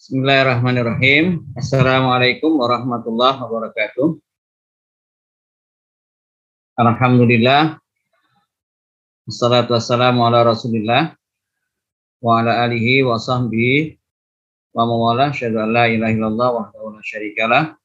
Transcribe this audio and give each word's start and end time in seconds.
Bismillahirrahmanirrahim. 0.00 1.44
Assalamualaikum 1.60 2.56
warahmatullahi 2.56 3.36
wabarakatuh. 3.36 4.16
Alhamdulillah. 6.80 7.76
Wassalatu 9.28 9.76
wassalamu 9.76 10.24
ala 10.24 10.40
rasulillah 10.48 11.12
wa 12.16 12.40
ala 12.40 12.64
alihi 12.64 13.04
wa 13.04 13.20
sahbihi 13.20 14.00
wa 14.72 14.88
mawala 14.88 15.36
syahadu 15.36 15.68
an 15.68 15.76
la 15.76 15.92
ilaha 15.92 16.16
illallah 16.16 16.48
wahdahu 16.48 16.96
la 16.96 17.04
syarikalah 17.04 17.76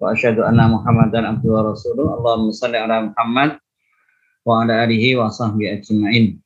wa 0.00 0.16
asyhadu 0.16 0.48
anna 0.48 0.64
muhammadan 0.72 1.28
abduhu 1.28 1.60
wa 1.60 1.76
rasuluh. 1.76 2.08
Allahumma 2.08 2.56
salli 2.56 2.80
ala 2.80 3.12
Muhammad 3.12 3.60
wa 4.48 4.64
ala 4.64 4.80
alihi 4.80 5.20
wa 5.20 5.28
sahbihi 5.28 5.76
ajma'in. 5.76 6.40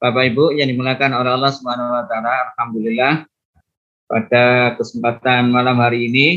Bapak 0.00 0.32
Ibu 0.32 0.56
yang 0.56 0.72
dimuliakan 0.72 1.12
oleh 1.12 1.36
Allah 1.36 1.52
Subhanahu 1.52 1.92
wa 1.92 2.08
taala, 2.08 2.56
alhamdulillah 2.56 3.28
pada 4.10 4.74
kesempatan 4.74 5.54
malam 5.54 5.78
hari 5.78 6.10
ini 6.10 6.28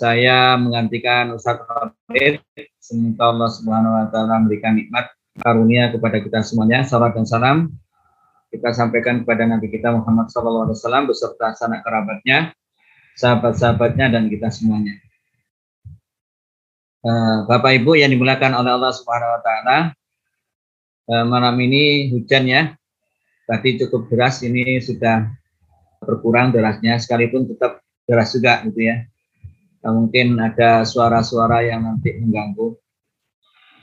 saya 0.00 0.56
menggantikan 0.56 1.36
Ustaz 1.36 1.60
Khalid. 1.60 2.40
Semoga 2.80 3.28
Allah 3.28 3.50
Subhanahu 3.52 3.92
wa 3.92 4.06
taala 4.08 4.40
memberikan 4.40 4.72
nikmat 4.72 5.12
karunia 5.36 5.92
kepada 5.92 6.24
kita 6.24 6.40
semuanya. 6.40 6.88
Salam 6.88 7.12
dan 7.12 7.28
salam 7.28 7.56
kita 8.48 8.72
sampaikan 8.72 9.20
kepada 9.20 9.44
Nabi 9.44 9.68
kita 9.68 9.92
Muhammad 9.92 10.32
SAW 10.32 10.72
beserta 11.04 11.52
sanak 11.52 11.84
kerabatnya, 11.84 12.56
sahabat-sahabatnya 13.20 14.08
dan 14.08 14.32
kita 14.32 14.48
semuanya. 14.48 14.96
Eh, 17.04 17.38
Bapak 17.44 17.76
Ibu 17.76 18.00
yang 18.00 18.08
dimuliakan 18.08 18.56
oleh 18.56 18.72
Allah 18.72 18.96
Subhanahu 18.96 19.36
wa 19.36 19.40
taala, 19.44 19.78
Eh, 21.08 21.24
malam 21.24 21.56
ini 21.64 22.12
hujan 22.12 22.44
ya. 22.44 22.76
Tadi 23.48 23.80
cukup 23.80 24.12
deras, 24.12 24.44
ini 24.44 24.76
sudah 24.76 25.24
berkurang 26.02 26.54
derasnya, 26.54 26.96
sekalipun 26.98 27.46
tetap 27.50 27.82
deras 28.08 28.32
juga 28.32 28.64
gitu 28.64 28.88
ya. 28.88 29.04
Nah, 29.84 29.92
mungkin 29.94 30.38
ada 30.42 30.82
suara-suara 30.82 31.62
yang 31.62 31.86
nanti 31.86 32.18
mengganggu. 32.18 32.74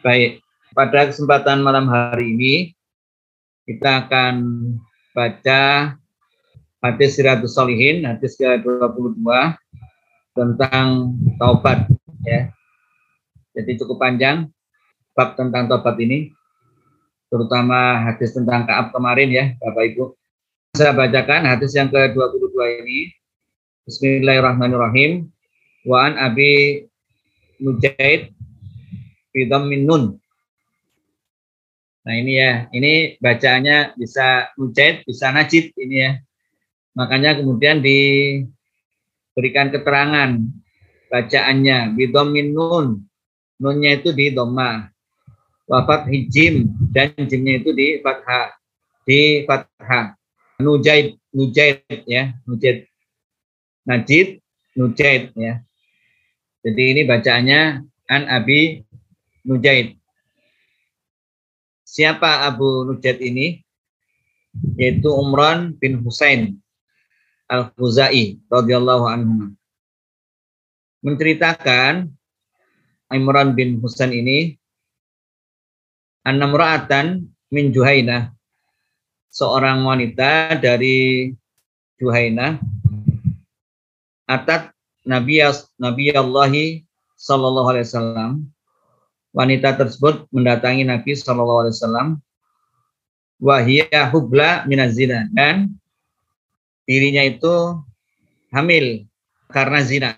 Baik, 0.03 0.43
pada 0.75 1.07
kesempatan 1.07 1.63
malam 1.63 1.87
hari 1.87 2.35
ini 2.35 2.53
kita 3.65 4.05
akan 4.05 4.35
baca 5.15 5.95
hadis 6.83 7.17
Siratus 7.17 7.55
Solihin, 7.55 8.05
hadis 8.05 8.37
ke-22 8.37 9.25
tentang 10.35 11.15
taubat 11.39 11.87
ya. 12.27 12.51
Jadi 13.55 13.79
cukup 13.79 14.03
panjang 14.03 14.51
bab 15.15 15.39
tentang 15.39 15.71
taubat 15.71 15.95
ini 16.03 16.35
terutama 17.31 18.03
hadis 18.03 18.35
tentang 18.35 18.67
Kaab 18.67 18.91
kemarin 18.91 19.31
ya, 19.31 19.45
Bapak 19.63 19.95
Ibu. 19.95 20.05
Saya 20.75 20.91
bacakan 20.91 21.47
hadis 21.47 21.71
yang 21.71 21.87
ke-22 21.87 22.51
ini. 22.83 23.07
Bismillahirrahmanirrahim. 23.87 25.31
Wa 25.87 26.11
an 26.11 26.19
Abi 26.19 26.83
Mujahid 27.63 28.35
Fidam 29.31 29.71
min 29.71 29.87
nun. 29.87 30.19
Nah 32.03 32.13
ini 32.19 32.43
ya, 32.43 32.67
ini 32.75 33.15
bacaannya 33.23 33.95
bisa 33.95 34.51
Mujahid, 34.59 35.07
bisa 35.07 35.31
Najib 35.31 35.71
ini 35.79 35.95
ya. 35.95 36.19
Makanya 36.91 37.39
kemudian 37.39 37.79
diberikan 37.79 39.71
keterangan 39.71 40.43
bacaannya 41.07 41.95
bidom 41.95 42.35
min 42.35 42.51
nun. 42.51 42.99
Nunnya 43.63 44.03
itu 44.03 44.11
di 44.11 44.35
doma 44.35 44.91
wafat 45.71 46.11
hijim 46.11 46.67
dan 46.91 47.15
jimnya 47.15 47.63
itu 47.63 47.71
di 47.71 48.03
fathah 48.03 48.51
di 49.07 49.47
fathah 49.47 50.19
nujaid 50.59 51.15
nujaid 51.31 51.83
ya. 52.05 52.35
Nujaid. 52.43 52.87
Najid 53.85 54.43
nujaid 54.75 55.31
ya. 55.35 55.63
Jadi 56.65 56.83
ini 56.97 57.01
bacaannya 57.05 57.85
an 58.09 58.23
abi 58.27 58.83
nujaid. 59.45 59.95
Siapa 61.95 62.43
Abu 62.43 62.83
Nujaid 62.83 63.23
ini? 63.23 63.63
Yaitu 64.75 65.07
Umran 65.15 65.79
bin 65.79 66.03
Husain 66.03 66.59
Al-Khuzai 67.47 68.35
radhiyallahu 68.51 69.07
anhu. 69.07 69.55
Menceritakan 70.99 72.11
Imran 73.15 73.55
bin 73.55 73.79
Husain 73.79 74.11
ini 74.11 74.59
An-namra'atan 76.27 77.31
min 77.47 77.71
Juhainah. 77.71 78.34
Seorang 79.35 79.83
wanita 79.83 80.55
dari 80.63 81.27
Juhainah 81.99 82.55
atat 84.31 84.71
Nabi 85.03 85.43
Nabi 85.75 86.15
Allahi 86.15 86.87
Sallallahu 87.19 87.67
Alaihi 87.67 87.83
Wasallam. 87.83 88.31
Wanita 89.35 89.75
tersebut 89.75 90.31
mendatangi 90.31 90.87
Nabi 90.87 91.19
Sallallahu 91.19 91.67
Alaihi 91.67 91.75
Wasallam. 91.75 92.07
Wahia 93.35 94.07
hubla 94.15 94.63
minazina 94.71 95.27
dan 95.35 95.75
dirinya 96.87 97.27
itu 97.27 97.75
hamil 98.55 99.03
karena 99.51 99.83
zina. 99.83 100.15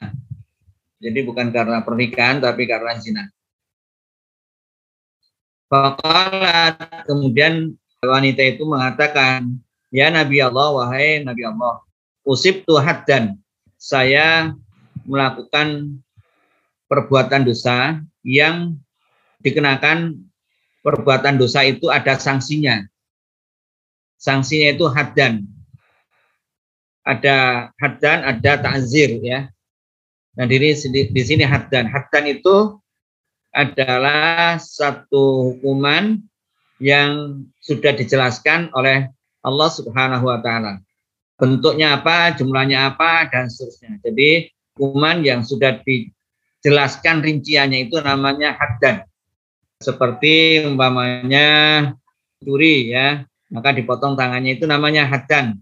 Jadi 1.01 1.25
bukan 1.25 1.49
karena 1.49 1.81
pernikahan 1.81 2.37
tapi 2.37 2.69
karena 2.69 2.93
zina. 3.01 3.25
Fakala 5.65 6.77
kemudian 7.09 7.73
wanita 8.07 8.41
itu 8.43 8.63
mengatakan, 8.63 9.59
Ya 9.91 10.11
Nabi 10.11 10.43
Allah, 10.43 10.71
wahai 10.71 11.23
Nabi 11.23 11.47
Allah, 11.47 11.79
usip 12.27 12.67
tuhat 12.67 13.07
dan 13.07 13.39
saya 13.79 14.51
melakukan 15.07 15.99
perbuatan 16.91 17.47
dosa 17.47 18.03
yang 18.23 18.75
dikenakan 19.39 20.27
perbuatan 20.83 21.39
dosa 21.39 21.63
itu 21.63 21.87
ada 21.87 22.19
sanksinya. 22.19 22.83
Sanksinya 24.19 24.75
itu 24.75 24.85
haddan. 24.91 25.47
Ada 27.07 27.69
haddan, 27.79 28.19
ada 28.27 28.51
ta'zir 28.59 29.23
ya. 29.23 29.47
Nah, 30.35 30.45
di, 30.45 30.59
di 30.91 31.21
sini 31.23 31.47
haddan. 31.47 31.87
Haddan 31.87 32.27
itu 32.27 32.75
adalah 33.55 34.59
satu 34.59 35.55
hukuman 35.55 36.19
yang 36.77 37.41
sudah 37.61 37.93
dijelaskan 37.93 38.69
oleh 38.73 39.09
Allah 39.41 39.69
Subhanahu 39.69 40.25
wa 40.29 40.39
taala. 40.41 40.81
Bentuknya 41.37 42.01
apa, 42.01 42.33
jumlahnya 42.33 42.93
apa 42.93 43.29
dan 43.29 43.45
seterusnya. 43.47 44.01
Jadi 44.01 44.49
hukuman 44.77 45.21
yang 45.21 45.45
sudah 45.45 45.77
dijelaskan 45.85 47.21
rinciannya 47.21 47.89
itu 47.89 48.01
namanya 48.01 48.57
haddan. 48.57 49.05
Seperti 49.77 50.65
umpamanya 50.65 51.47
curi 52.41 52.89
ya, 52.89 53.21
maka 53.53 53.69
dipotong 53.73 54.17
tangannya 54.17 54.57
itu 54.57 54.65
namanya 54.65 55.05
haddan. 55.05 55.61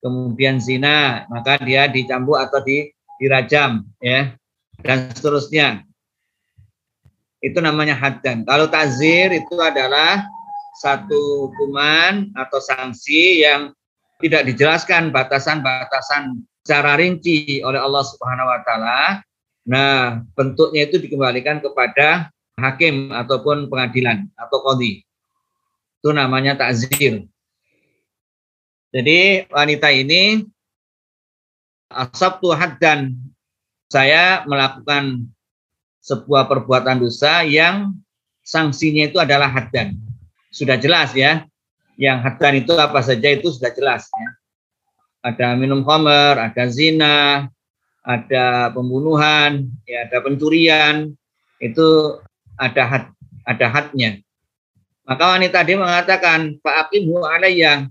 Kemudian 0.00 0.60
zina, 0.60 1.28
maka 1.28 1.60
dia 1.60 1.88
dicambuk 1.88 2.36
atau 2.36 2.60
di, 2.60 2.92
dirajam 3.20 3.84
ya 4.02 4.36
dan 4.82 5.08
seterusnya 5.14 5.86
itu 7.44 7.60
namanya 7.60 7.92
haddan. 7.92 8.42
Kalau 8.48 8.66
tazir 8.72 9.28
itu 9.36 9.54
adalah 9.60 10.24
satu 10.80 11.50
hukuman 11.50 12.34
atau 12.34 12.58
sanksi 12.58 13.46
yang 13.46 13.70
tidak 14.18 14.46
dijelaskan 14.48 15.14
batasan-batasan 15.14 16.42
secara 16.64 16.96
rinci 16.96 17.60
oleh 17.60 17.78
Allah 17.78 18.02
Subhanahu 18.02 18.48
wa 18.48 18.60
taala. 18.64 19.00
Nah, 19.64 20.24
bentuknya 20.36 20.88
itu 20.88 21.00
dikembalikan 21.00 21.60
kepada 21.60 22.32
hakim 22.60 23.12
ataupun 23.12 23.68
pengadilan 23.68 24.28
atau 24.36 24.60
kodi. 24.64 25.04
Itu 26.00 26.12
namanya 26.12 26.56
takzir. 26.56 27.24
Jadi 28.94 29.50
wanita 29.50 29.90
ini 29.90 30.46
asab 31.90 32.38
haddan 32.54 33.18
saya 33.90 34.46
melakukan 34.46 35.26
sebuah 36.04 36.46
perbuatan 36.46 37.02
dosa 37.02 37.42
yang 37.42 37.96
sanksinya 38.44 39.08
itu 39.08 39.18
adalah 39.18 39.48
haddan. 39.48 39.96
Sudah 40.54 40.78
jelas 40.78 41.10
ya. 41.18 41.42
Yang 41.98 42.18
haddan 42.22 42.54
itu 42.62 42.72
apa 42.78 43.02
saja 43.02 43.26
itu 43.34 43.50
sudah 43.50 43.74
jelas 43.74 44.06
ya. 44.06 44.28
Ada 45.26 45.58
minum 45.58 45.82
khamr, 45.82 46.38
ada 46.38 46.64
zina, 46.70 47.50
ada 48.06 48.70
pembunuhan, 48.70 49.66
ya 49.88 50.06
ada 50.06 50.20
pencurian, 50.22 51.16
itu 51.58 52.20
ada 52.60 52.82
had, 52.84 53.04
ada 53.48 53.66
hadnya. 53.66 54.20
Maka 55.04 55.36
wanita 55.36 55.64
tadi 55.64 55.74
mengatakan, 55.74 56.60
Pak 56.60 56.88
Aqimhu 56.88 57.24
alayya. 57.24 57.88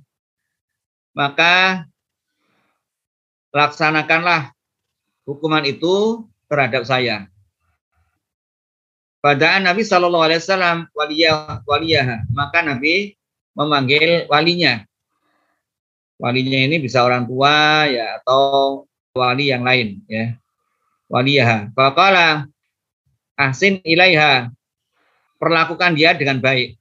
Maka 1.13 1.86
laksanakanlah 3.54 4.54
hukuman 5.25 5.62
itu 5.66 6.25
terhadap 6.50 6.86
saya. 6.86 7.32
Pada 9.24 9.56
Nabi 9.64 9.88
Shallallahu 9.88 10.28
Alaihi 10.28 10.44
Wasallam 10.44 10.92
waliyah 10.92 11.64
waliyah 11.64 12.28
maka 12.36 12.60
Nabi 12.60 13.16
memanggil 13.56 14.28
walinya. 14.28 14.84
Walinya 16.20 16.60
ini 16.68 16.75
bisa 16.84 17.08
orang 17.08 17.24
tua 17.24 17.88
ya 17.88 18.20
atau 18.20 18.84
wali 19.16 19.48
yang 19.48 19.64
lain 19.64 20.04
ya. 20.12 20.36
Waliyaha. 21.08 21.72
Faqala 21.72 22.50
ahsin 23.40 23.80
ilaiha. 23.86 24.52
Perlakukan 25.38 25.96
dia 25.96 26.16
dengan 26.16 26.40
baik. 26.40 26.80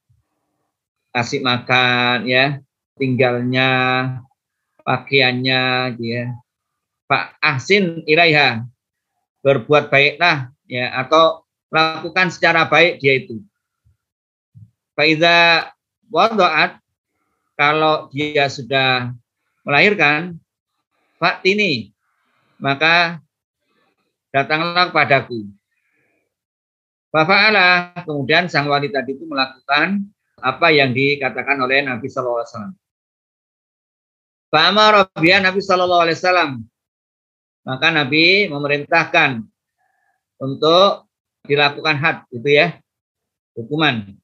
Kasih 1.13 1.45
makan 1.45 2.25
ya, 2.25 2.59
tinggalnya, 2.97 3.71
pakaiannya 4.81 5.63
ya. 6.01 6.25
Pak 7.07 7.37
ahsin 7.43 8.03
ilaiha. 8.09 8.65
Berbuat 9.43 9.91
baiklah 9.91 10.55
ya 10.71 10.95
atau 10.97 11.42
lakukan 11.73 12.29
secara 12.29 12.69
baik 12.69 13.01
dia 13.01 13.25
itu. 13.25 13.41
Faiza 14.93 15.73
wadu'at 16.13 16.77
kalau 17.57 18.13
dia 18.13 18.53
sudah 18.53 19.17
melahirkan 19.65 20.37
Tini 21.41 21.95
maka 22.59 23.23
datanglah 24.35 24.91
kepadaku. 24.91 25.47
Fafa'ala, 27.13 27.93
kemudian 28.03 28.51
sang 28.51 28.67
wanita 28.67 29.05
itu 29.07 29.23
melakukan 29.29 30.03
apa 30.41 30.67
yang 30.75 30.91
dikatakan 30.91 31.61
oleh 31.61 31.85
Nabi 31.85 32.09
Sallallahu 32.09 32.41
Alaihi 32.41 32.51
Wasallam. 32.51 32.75
Fa'amar 34.51 34.93
Nabi 35.15 35.61
Sallallahu 35.61 36.03
Alaihi 36.09 36.19
Wasallam. 36.19 36.51
Maka 37.63 37.87
Nabi 37.95 38.51
memerintahkan 38.51 39.47
untuk 40.43 41.07
dilakukan 41.53 42.01
had, 42.01 42.25
itu 42.33 42.49
ya, 42.49 42.81
hukuman. 43.53 44.17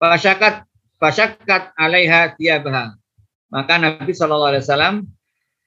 Fasyakat, 0.00 0.64
fasyakat 0.96 1.76
alaiha 1.76 2.32
tiabaha. 2.40 2.96
Maka 3.52 3.76
Nabi 3.76 4.10
Sallallahu 4.16 4.50
Alaihi 4.56 4.64
Wasallam 4.64 4.94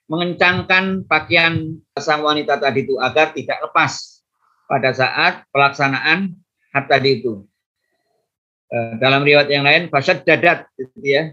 mengencangkan 0.10 1.06
pakaian 1.06 1.78
sang 2.00 2.26
wanita 2.26 2.58
tadi 2.58 2.84
itu 2.88 2.98
agar 2.98 3.38
tidak 3.38 3.60
lepas 3.70 4.24
pada 4.68 4.92
saat 4.92 5.48
pelaksanaan 5.54 6.36
had 6.74 6.86
tadi 6.90 7.22
itu. 7.24 7.48
Eh, 8.68 9.00
dalam 9.00 9.24
riwayat 9.24 9.48
yang 9.48 9.64
lain, 9.64 9.88
fasad 9.88 10.28
dadat, 10.28 10.68
gitu 10.76 11.00
ya, 11.00 11.32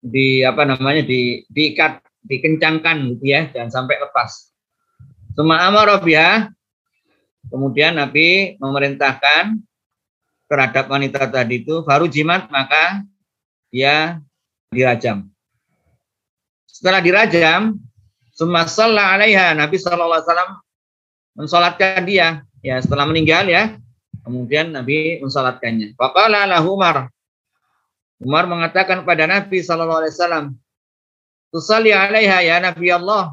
di 0.00 0.40
apa 0.40 0.64
namanya 0.64 1.04
di 1.04 1.44
diikat, 1.52 2.00
dikencangkan, 2.24 3.12
gitu 3.16 3.24
ya, 3.28 3.52
jangan 3.52 3.84
sampai 3.84 4.00
lepas. 4.00 4.48
Suma 5.36 5.60
amarobiah, 5.68 6.48
kemudian 7.48 7.96
Nabi 7.96 8.60
memerintahkan 8.60 9.56
terhadap 10.50 10.90
wanita 10.90 11.30
tadi 11.30 11.62
itu, 11.62 11.80
baru 11.86 12.10
jimat 12.10 12.50
maka 12.50 13.06
dia 13.70 14.18
dirajam. 14.74 15.30
Setelah 16.66 17.00
dirajam, 17.00 17.78
summa 18.34 18.64
alaiha 18.64 19.52
Nabi 19.52 19.76
sallallahu 19.76 20.16
alaihi 20.16 20.26
wasallam 20.26 20.50
mensolatkan 21.36 22.02
dia 22.08 22.42
ya 22.64 22.80
setelah 22.80 23.04
meninggal 23.04 23.44
ya. 23.46 23.76
Kemudian 24.20 24.70
Nabi 24.72 25.18
mensolatkannya. 25.20 25.96
Faqala 25.96 26.44
lahu 26.44 26.76
Umar. 26.76 27.08
Umar 28.20 28.44
mengatakan 28.44 29.02
pada 29.08 29.24
Nabi 29.24 29.64
sallallahu 29.64 30.04
alaihi 30.04 30.12
wasallam, 30.12 30.44
"Tusalli 31.48 31.90
alaiha 31.90 32.44
ya 32.44 32.56
Nabi 32.60 32.92
Allah, 32.92 33.32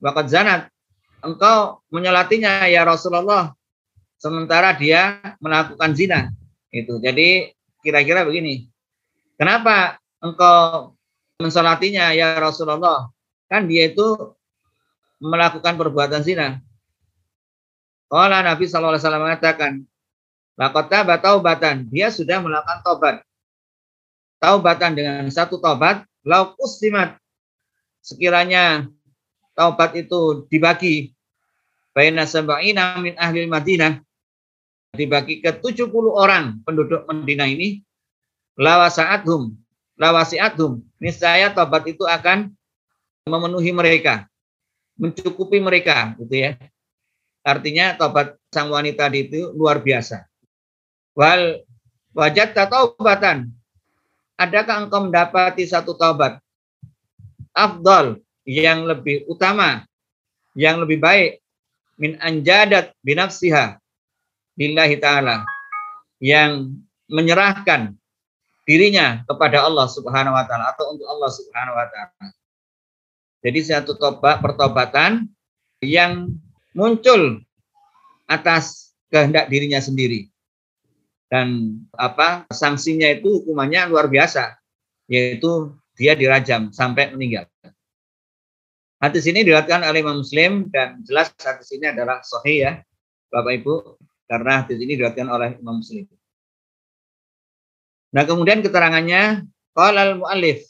waqad 0.00 0.26
zanat." 0.32 0.73
Engkau 1.24 1.80
menyolatinya 1.88 2.68
ya 2.68 2.84
Rasulullah 2.84 3.56
sementara 4.20 4.76
dia 4.76 5.20
melakukan 5.40 5.96
zina. 5.96 6.28
Itu. 6.68 7.00
Jadi 7.00 7.52
kira-kira 7.80 8.28
begini. 8.28 8.68
Kenapa 9.40 9.96
engkau 10.20 10.92
mensolatinya 11.40 12.12
ya 12.12 12.36
Rasulullah. 12.36 13.08
Kan 13.48 13.66
dia 13.66 13.88
itu 13.88 14.36
melakukan 15.20 15.76
perbuatan 15.80 16.22
zina. 16.24 16.60
Kalau 18.08 18.30
Nabi 18.30 18.64
SAW 18.68 19.00
mengatakan, 19.00 19.82
Lakota 20.54 21.02
taubatan. 21.18 21.90
Dia 21.90 22.14
sudah 22.14 22.38
melakukan 22.38 22.78
taubat. 22.86 23.16
Taubatan 24.38 24.92
dengan 24.94 25.26
satu 25.26 25.58
taubat, 25.58 26.06
lauk 26.22 26.54
ustimat. 26.62 27.18
Sekiranya 27.98 28.86
taubat 29.54 29.94
itu 29.94 30.46
dibagi 30.50 31.14
baina 31.94 32.26
sab'ina 32.26 32.98
min 32.98 33.14
ahli 33.14 33.46
Madinah 33.46 34.02
dibagi 34.94 35.42
ke 35.42 35.50
70 35.58 35.90
orang 36.10 36.58
penduduk 36.62 37.06
Madinah 37.06 37.48
ini 37.50 37.82
lawa 38.58 38.90
sa'athum 38.90 39.64
lawasiatum. 39.98 40.82
Niscaya 40.98 41.54
tobat 41.54 41.86
itu 41.86 42.04
akan 42.06 42.50
memenuhi 43.26 43.72
mereka, 43.72 44.28
mencukupi 44.98 45.58
mereka, 45.62 46.14
gitu 46.20 46.50
ya. 46.50 46.50
Artinya 47.44 47.96
tobat 47.96 48.36
sang 48.48 48.72
wanita 48.72 49.08
itu 49.12 49.52
luar 49.52 49.80
biasa. 49.80 50.24
Wal 51.14 51.62
wajat 52.16 52.56
taubatan. 52.56 53.52
Adakah 54.34 54.88
engkau 54.88 55.06
mendapati 55.06 55.62
satu 55.62 55.94
taubat 55.94 56.42
afdol 57.54 58.18
yang 58.44 58.84
lebih 58.84 59.24
utama, 59.26 59.84
yang 60.56 60.80
lebih 60.80 61.00
baik 61.00 61.40
min 61.96 62.20
anjadat 62.20 62.92
binafsiha 63.00 63.80
lillahi 64.54 64.96
ta'ala 65.00 65.42
yang 66.22 66.72
menyerahkan 67.10 67.94
dirinya 68.64 69.22
kepada 69.28 69.64
Allah 69.64 69.86
Subhanahu 69.88 70.32
wa 70.32 70.44
taala 70.48 70.72
atau 70.72 70.96
untuk 70.96 71.04
Allah 71.04 71.30
Subhanahu 71.30 71.76
wa 71.76 71.86
taala. 71.88 72.26
Jadi 73.44 73.60
satu 73.60 73.92
tobat 74.00 74.40
pertobatan 74.40 75.28
yang 75.84 76.32
muncul 76.72 77.44
atas 78.24 78.96
kehendak 79.12 79.52
dirinya 79.52 79.84
sendiri. 79.84 80.32
Dan 81.28 81.80
apa 81.92 82.48
sanksinya 82.48 83.10
itu 83.12 83.42
hukumannya 83.42 83.90
luar 83.92 84.08
biasa 84.08 84.56
yaitu 85.12 85.76
dia 85.92 86.16
dirajam 86.16 86.72
sampai 86.72 87.12
meninggal. 87.12 87.44
Hadis 89.04 89.28
ini 89.28 89.44
diriwayatkan 89.44 89.84
oleh 89.84 90.00
Imam 90.00 90.24
Muslim 90.24 90.72
dan 90.72 91.04
jelas 91.04 91.28
hadis 91.36 91.68
ini 91.76 91.92
adalah 91.92 92.24
sahih 92.24 92.56
ya 92.64 92.72
Bapak 93.28 93.60
Ibu 93.60 94.00
karena 94.24 94.64
hadis 94.64 94.80
ini 94.80 94.96
diriwayatkan 94.96 95.28
oleh 95.28 95.60
Imam 95.60 95.84
Muslim. 95.84 96.08
Nah, 98.16 98.24
kemudian 98.24 98.64
keterangannya 98.64 99.44
qala 99.76 100.08
al-muallif 100.08 100.64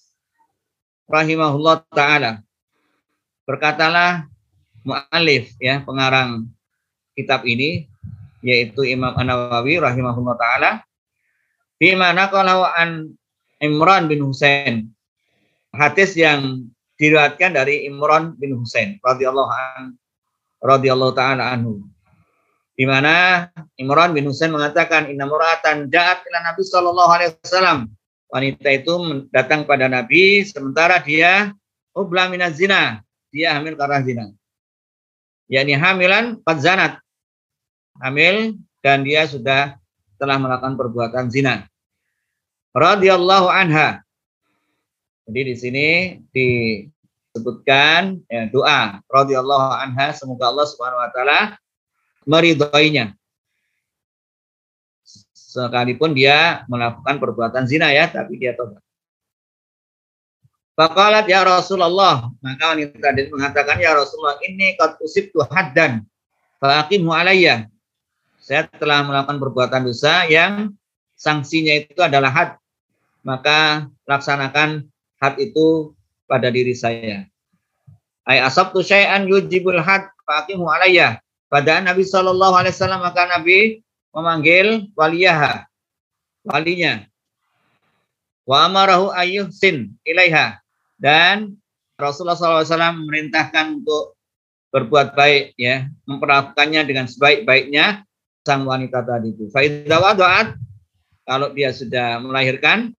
rahimahullah 1.07 1.87
taala. 1.95 2.43
Berkatalah 3.47 4.27
muallif 4.83 5.55
ya, 5.63 5.87
pengarang 5.87 6.51
kitab 7.15 7.47
ini 7.47 7.87
yaitu 8.43 8.83
Imam 8.83 9.15
An-Nawawi 9.15 9.79
rahimahullah 9.79 10.35
taala 10.35 10.71
di 11.79 11.95
mana 11.95 12.27
kalau 12.35 12.67
an 12.67 13.15
Imran 13.63 14.11
bin 14.11 14.27
Husain 14.27 14.91
hadis 15.71 16.19
yang 16.19 16.67
diriwayatkan 17.01 17.57
dari 17.57 17.87
Imran 17.91 18.39
bin 18.39 18.59
Husain 18.59 18.99
radhiyallahu 19.03 19.51
an 19.51 19.99
radhiyallahu 20.63 21.13
taala 21.13 21.51
anhu 21.53 21.85
di 22.75 22.85
mana 22.85 23.47
Imran 23.79 24.11
bin 24.11 24.27
Husain 24.27 24.51
mengatakan 24.51 25.07
inna 25.07 25.31
muratan 25.31 25.87
ja'at 25.87 26.27
ila 26.27 26.39
Nabi 26.43 26.63
sallallahu 26.67 27.11
alaihi 27.11 27.31
wasallam. 27.43 27.79
Wanita 28.35 28.69
itu 28.75 28.95
datang 29.31 29.63
pada 29.63 29.87
Nabi 29.87 30.43
sementara 30.43 30.99
dia 30.99 31.55
ubla 31.95 32.27
minaz 32.27 32.59
zina. 32.59 32.99
Dia 33.31 33.55
hamil 33.55 33.79
karena 33.79 33.99
zina. 34.03 34.25
yakni 35.47 35.79
hamilan 35.79 36.43
zanat. 36.59 36.99
Hamil 38.03 38.59
dan 38.83 39.07
dia 39.07 39.23
sudah 39.31 39.79
telah 40.19 40.37
melakukan 40.43 40.75
perbuatan 40.75 41.31
zina. 41.31 41.67
Radhiyallahu 42.75 43.47
anha. 43.47 44.03
Jadi 45.25 45.41
di 45.41 45.55
sini 45.57 45.89
disebutkan 46.31 48.21
ya, 48.29 48.45
doa 48.53 49.01
radhiyallahu 49.09 49.73
anha 49.73 50.13
semoga 50.13 50.53
Allah 50.53 50.67
Subhanahu 50.69 51.01
wa 51.01 51.11
taala 51.13 51.41
meridhoinya. 52.29 53.17
Sekalipun 55.33 56.13
dia 56.19 56.67
melakukan 56.67 57.23
perbuatan 57.23 57.65
zina 57.71 57.95
ya, 57.95 58.11
tapi 58.11 58.37
dia 58.43 58.59
tobat. 58.59 58.83
Fakalat 60.75 61.31
ya 61.31 61.47
Rasulullah. 61.47 62.27
Maka 62.43 62.75
wanita 62.75 62.99
tadi 62.99 63.31
mengatakan, 63.31 63.79
ya 63.79 63.95
Rasulullah, 63.95 64.35
ini 64.43 64.75
qad 64.75 64.99
usibtu 64.99 65.39
haddan. 65.47 66.03
Faqimhu 66.59 67.15
alayya. 67.15 67.71
Saya 68.43 68.67
telah 68.67 69.07
melakukan 69.07 69.39
perbuatan 69.39 69.87
dosa 69.87 70.27
yang 70.27 70.75
sanksinya 71.15 71.87
itu 71.87 72.03
adalah 72.03 72.35
had. 72.35 72.51
Maka 73.23 73.87
laksanakan 74.05 74.91
had 75.25 75.41
itu 75.41 75.97
pada 76.29 76.53
diri 76.53 76.77
saya. 76.77 77.25
Ay 78.29 78.41
asabtu 78.45 78.85
syai'an 78.85 79.25
yujibul 79.25 79.81
had 79.81 80.05
faqimhu 80.29 80.69
alayya. 80.69 81.25
Pada 81.49 81.81
Nabi 81.81 82.05
Wasallam 82.05 83.01
maka 83.01 83.25
Nabi 83.25 83.81
memanggil 84.13 84.93
waliyaha, 84.93 85.65
walinya. 86.45 87.09
Wa 88.45 88.69
amarahu 88.69 89.09
sin 89.55 89.97
ilaiha 90.05 90.61
dan 91.01 91.57
Rasulullah 91.95 92.35
SAW 92.35 93.01
memerintahkan 93.07 93.81
untuk 93.81 94.19
berbuat 94.75 95.15
baik 95.15 95.55
ya, 95.55 95.87
memperlakukannya 96.11 96.83
dengan 96.85 97.07
sebaik-baiknya 97.07 98.03
sang 98.43 98.67
wanita 98.67 99.07
tadi 99.07 99.31
itu. 99.31 99.47
Faidah 99.55 100.03
kalau 101.25 101.49
dia 101.55 101.71
sudah 101.71 102.19
melahirkan, 102.21 102.93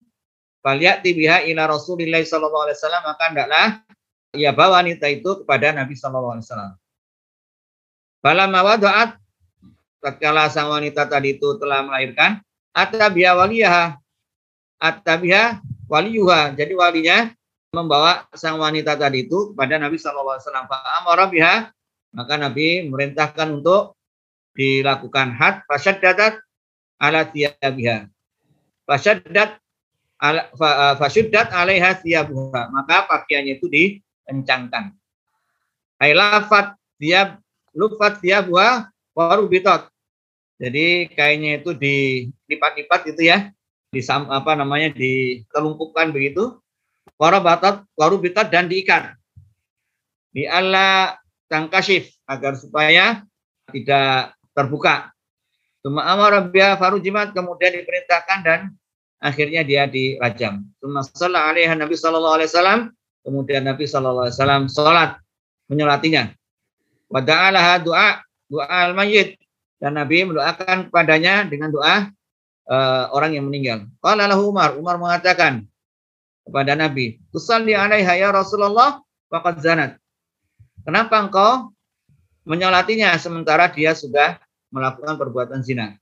Faliyati 0.66 1.14
biha 1.14 1.46
ila 1.46 1.70
Rasulillah 1.70 2.26
sallallahu 2.26 2.66
alaihi 2.66 2.78
wasallam 2.82 3.04
maka 3.06 3.24
hendaklah 3.30 3.68
ia 4.34 4.50
bawa 4.50 4.82
wanita 4.82 5.06
itu 5.14 5.46
kepada 5.46 5.70
Nabi 5.78 5.94
sallallahu 5.94 6.42
alaihi 6.42 6.48
wasallam. 6.50 6.74
Falamma 8.26 8.60
wada'at 8.66 9.10
tatkala 10.02 10.50
sang 10.50 10.74
wanita 10.74 11.06
tadi 11.06 11.38
itu 11.38 11.62
telah 11.62 11.86
melahirkan, 11.86 12.42
atabiha 12.74 13.38
waliyaha. 13.38 14.02
Atabiha 14.82 15.62
waliyuha. 15.86 16.58
Jadi 16.58 16.74
walinya 16.74 17.30
membawa 17.70 18.26
sang 18.34 18.58
wanita 18.58 18.98
tadi 18.98 19.30
itu 19.30 19.54
kepada 19.54 19.78
Nabi 19.78 20.02
sallallahu 20.02 20.42
alaihi 20.42 20.46
wasallam. 20.50 20.66
Fa'amara 20.66 21.26
biha 21.30 21.56
maka 22.18 22.34
Nabi 22.42 22.90
merintahkan 22.90 23.62
untuk 23.62 23.94
dilakukan 24.58 25.36
had 25.36 25.62
fasyaddadat 25.68 26.42
ala 26.98 27.28
tiyabiha. 27.28 28.08
Fasyaddat 28.88 29.62
fasyuddat 31.00 31.52
alaiha 31.52 32.00
siyabuha. 32.00 32.72
Maka 32.72 33.06
pakaiannya 33.10 33.60
itu 33.60 33.68
dikencangkan. 33.68 34.94
Ailafat 36.00 36.76
siab 37.00 37.40
lufat 37.76 38.24
siyabuha 38.24 38.90
warubitot. 39.16 39.92
Jadi 40.56 41.12
kainnya 41.12 41.60
itu 41.60 41.76
dilipat-lipat 41.76 43.12
gitu 43.12 43.28
ya. 43.28 43.52
Di 43.92 44.04
apa 44.12 44.52
namanya 44.56 44.92
ditelungkupkan 44.96 46.16
begitu. 46.16 46.60
Warabatat 47.16 47.84
warubitot 47.96 48.48
dan 48.52 48.68
diikat. 48.68 49.16
Di 50.36 50.48
ala 50.48 51.16
tangkashif 51.48 52.12
agar 52.28 52.60
supaya 52.60 53.24
tidak 53.72 54.36
terbuka. 54.52 55.12
Cuma 55.86 56.02
amar 56.08 56.50
farujimat 56.52 57.32
kemudian 57.32 57.78
diperintahkan 57.78 58.40
dan 58.42 58.60
akhirnya 59.20 59.62
dia 59.66 59.88
dirajam. 59.90 60.66
Summa 60.82 61.02
alaiha 61.52 61.74
Nabi 61.76 61.96
sallallahu 61.96 62.36
alaihi 62.42 62.50
wasallam, 62.52 62.80
kemudian 63.26 63.64
Nabi 63.66 63.86
sallallahu 63.88 64.30
alaihi 64.30 64.38
wasallam 64.38 64.64
salat 64.70 65.12
menyolatinya. 65.72 66.34
Wa 67.10 67.22
da'alaha 67.22 67.82
doa 67.82 68.08
doa 68.50 68.66
al-mayyit 68.70 69.38
dan 69.82 69.98
Nabi 69.98 70.26
mendoakan 70.26 70.90
kepadanya 70.90 71.46
dengan 71.46 71.70
doa 71.74 72.10
uh, 72.70 73.04
orang 73.14 73.38
yang 73.38 73.46
meninggal. 73.50 73.86
Qala 74.02 74.30
Umar, 74.38 74.78
Umar 74.78 74.98
mengatakan 74.98 75.66
kepada 76.46 76.78
Nabi, 76.78 77.18
"Tusalli 77.34 77.74
alaiha 77.74 78.14
ya 78.18 78.30
Rasulullah 78.30 79.02
faqad 79.30 79.62
zanat." 79.62 79.98
Kenapa 80.86 81.18
engkau 81.18 81.74
menyolatinya 82.46 83.18
sementara 83.18 83.74
dia 83.74 83.98
sudah 83.98 84.38
melakukan 84.70 85.18
perbuatan 85.18 85.66
zina? 85.66 85.98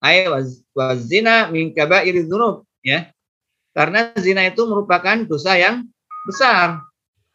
Ay 0.00 0.26
wazina 0.72 1.52
min 1.52 1.72
kabairi 1.76 2.24
dzunub 2.24 2.64
ya. 2.84 3.12
Karena 3.70 4.10
zina 4.18 4.42
itu 4.50 4.66
merupakan 4.66 5.22
dosa 5.28 5.54
yang 5.54 5.86
besar. 6.26 6.82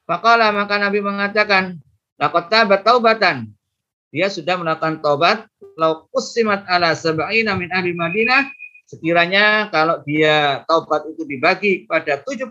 Faqala 0.04 0.52
maka 0.52 0.76
Nabi 0.76 1.00
mengatakan, 1.00 1.80
laqad 2.20 2.52
tabat 2.52 2.84
taubatan. 2.84 3.50
Dia 4.12 4.28
sudah 4.28 4.60
melakukan 4.60 5.00
taubat 5.00 5.48
lau 5.76 6.08
qusimat 6.12 6.64
ala 6.72 6.96
sab'ina 6.96 7.56
min 7.60 7.68
ahli 7.72 7.92
Madinah 7.92 8.48
sekiranya 8.88 9.68
kalau 9.74 10.00
dia 10.08 10.64
taubat 10.70 11.04
itu 11.12 11.28
dibagi 11.28 11.84
kepada 11.84 12.24
70 12.24 12.48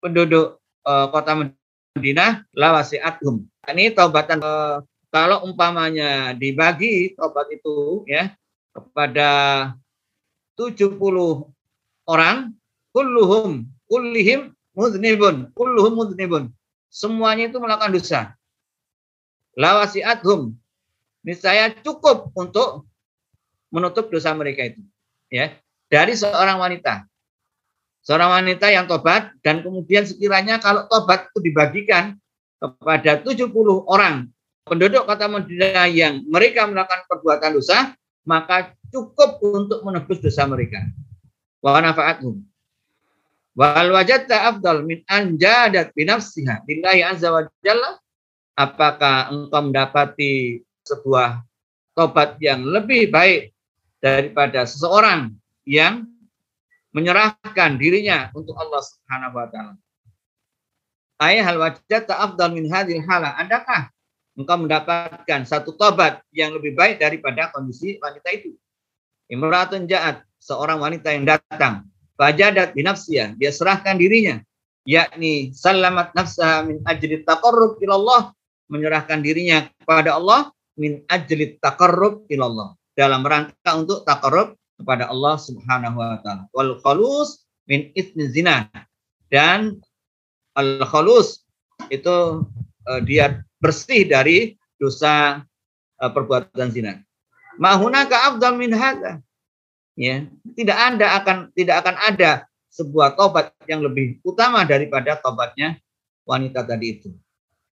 penduduk 0.00 0.56
uh, 0.88 1.06
kota 1.12 1.52
Madinah 1.96 2.48
lawasiathum. 2.56 3.44
Ini 3.68 3.92
taubatan 3.92 4.40
uh, 4.40 4.80
kalau 5.12 5.44
umpamanya 5.44 6.32
dibagi 6.32 7.12
taubat 7.12 7.52
itu 7.52 8.06
ya 8.08 8.32
kepada 8.76 9.30
70 10.60 11.00
orang 12.04 12.52
kulluhum 12.92 13.64
kullihim 13.88 14.52
mudnibun 14.76 15.48
kulluhum 15.56 15.92
mudnibun 15.96 16.52
semuanya 16.92 17.48
itu 17.48 17.56
melakukan 17.56 17.92
dosa. 17.96 18.20
Lawasiathum 19.56 20.52
saya 21.40 21.72
cukup 21.82 22.30
untuk 22.36 22.86
menutup 23.72 24.12
dosa 24.12 24.30
mereka 24.36 24.68
itu 24.68 24.84
ya 25.32 25.56
dari 25.88 26.12
seorang 26.12 26.60
wanita. 26.60 27.08
Seorang 28.06 28.38
wanita 28.38 28.70
yang 28.70 28.86
tobat 28.86 29.34
dan 29.42 29.66
kemudian 29.66 30.06
sekiranya 30.06 30.62
kalau 30.62 30.86
tobat 30.86 31.26
itu 31.26 31.50
dibagikan 31.50 32.14
kepada 32.62 33.18
70 33.18 33.50
orang 33.90 34.30
penduduk 34.62 35.10
kota 35.10 35.26
Madinah 35.26 35.90
yang 35.90 36.22
mereka 36.30 36.70
melakukan 36.70 37.02
perbuatan 37.10 37.58
dosa 37.58 37.98
maka 38.26 38.74
cukup 38.90 39.38
untuk 39.40 39.80
menebus 39.86 40.18
dosa 40.18 40.44
mereka. 40.44 40.82
Wa 41.62 41.78
nafa'athum. 41.78 42.42
Wal 43.56 43.88
wajadta 43.94 44.52
afdal 44.52 44.84
min 44.84 45.00
anjadat 45.08 45.94
binafsiha 45.96 46.66
lillahi 46.68 47.00
azza 47.06 47.32
wa 47.32 47.46
jalla. 47.64 47.96
Apakah 48.58 49.32
engkau 49.32 49.68
mendapati 49.68 50.60
sebuah 50.84 51.40
tobat 51.96 52.36
yang 52.42 52.60
lebih 52.66 53.08
baik 53.08 53.56
daripada 54.00 54.68
seseorang 54.68 55.32
yang 55.64 56.04
menyerahkan 56.92 57.76
dirinya 57.76 58.32
untuk 58.32 58.56
Allah 58.56 58.80
Subhanahu 58.80 59.36
wa 59.36 59.46
taala. 59.52 59.74
Ayah 61.20 61.44
hal 61.48 61.56
wajadta 61.60 62.12
afdal 62.16 62.52
min 62.52 62.68
hadhil 62.68 63.04
hala. 63.04 63.36
Adakah 63.40 63.92
engkau 64.36 64.56
mendapatkan 64.60 65.48
satu 65.48 65.72
tobat 65.74 66.20
yang 66.30 66.52
lebih 66.52 66.76
baik 66.76 67.00
daripada 67.00 67.48
kondisi 67.50 67.96
wanita 67.98 68.28
itu. 68.36 68.52
Imratun 69.32 69.88
ja'at, 69.90 70.22
seorang 70.38 70.78
wanita 70.78 71.10
yang 71.10 71.26
datang. 71.26 71.88
Fajadat 72.14 72.76
binafsiyah, 72.76 73.34
dia 73.34 73.50
serahkan 73.50 73.98
dirinya. 73.98 74.38
Yakni 74.86 75.50
salamat 75.50 76.14
nafsah 76.14 76.62
min 76.62 76.78
ajli 76.86 77.26
taqarrub 77.26 77.82
ilallah. 77.82 78.30
Menyerahkan 78.70 79.22
dirinya 79.22 79.66
kepada 79.82 80.14
Allah 80.14 80.54
min 80.78 81.02
ajli 81.10 81.58
taqarrub 81.58 82.28
ilallah. 82.30 82.78
Dalam 82.94 83.26
rangka 83.26 83.70
untuk 83.74 84.06
taqarrub 84.06 84.54
kepada 84.78 85.10
Allah 85.10 85.34
subhanahu 85.40 85.96
wa 85.98 86.20
ta'ala. 86.22 86.46
Wal 86.54 86.78
khalus 86.84 87.44
min 87.66 87.90
ismi 87.98 88.30
zina. 88.30 88.70
Dan 89.26 89.82
al 90.54 90.80
khalus 90.86 91.42
itu 91.90 92.46
uh, 92.86 93.00
dia 93.02 93.42
bersih 93.60 94.08
dari 94.08 94.56
dosa 94.76 95.44
uh, 96.00 96.10
perbuatan 96.12 96.68
zina. 96.72 97.00
Mahunaka 97.56 98.32
afdal 98.32 98.56
min 98.56 98.72
hadza. 98.72 99.20
Ya, 99.96 100.28
tidak 100.52 100.76
ada 100.76 101.06
akan 101.16 101.36
tidak 101.56 101.76
akan 101.80 101.96
ada 101.96 102.30
sebuah 102.68 103.16
tobat 103.16 103.56
yang 103.64 103.80
lebih 103.80 104.20
utama 104.20 104.60
daripada 104.68 105.16
tobatnya 105.16 105.80
wanita 106.28 106.68
tadi 106.68 107.00
itu. 107.00 107.08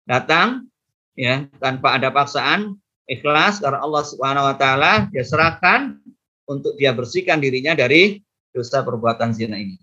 Datang 0.03 0.67
ya 1.15 1.47
tanpa 1.63 1.95
ada 1.95 2.11
paksaan, 2.11 2.75
ikhlas 3.07 3.63
karena 3.63 3.79
Allah 3.79 4.03
Subhanahu 4.03 4.51
wa 4.51 4.57
taala 4.59 5.07
dia 5.15 5.23
serahkan 5.23 5.95
untuk 6.51 6.75
dia 6.75 6.91
bersihkan 6.91 7.39
dirinya 7.39 7.79
dari 7.79 8.19
dosa 8.51 8.83
perbuatan 8.83 9.31
zina 9.31 9.55
ini. 9.55 9.79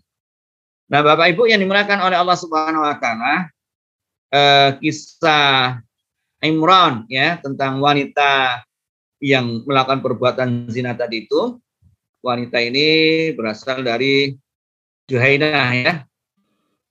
Nah, 0.86 1.02
Bapak 1.02 1.34
Ibu 1.34 1.50
yang 1.50 1.64
dimuliakan 1.64 2.04
oleh 2.04 2.18
Allah 2.20 2.38
Subhanahu 2.38 2.84
wa 2.84 2.98
taala, 3.00 3.50
eh, 4.36 4.70
kisah 4.84 5.80
Imran 6.44 7.08
ya 7.08 7.39
tentang 7.39 7.80
wanita 7.80 8.62
yang 9.24 9.63
melakukan 9.63 10.04
perbuatan 10.04 10.68
zina 10.68 10.92
tadi 10.94 11.24
itu. 11.25 11.58
Wanita 12.20 12.58
ini 12.58 13.30
berasal 13.38 13.86
dari 13.86 14.34
Juhainah 15.06 15.70
ya. 15.77 15.94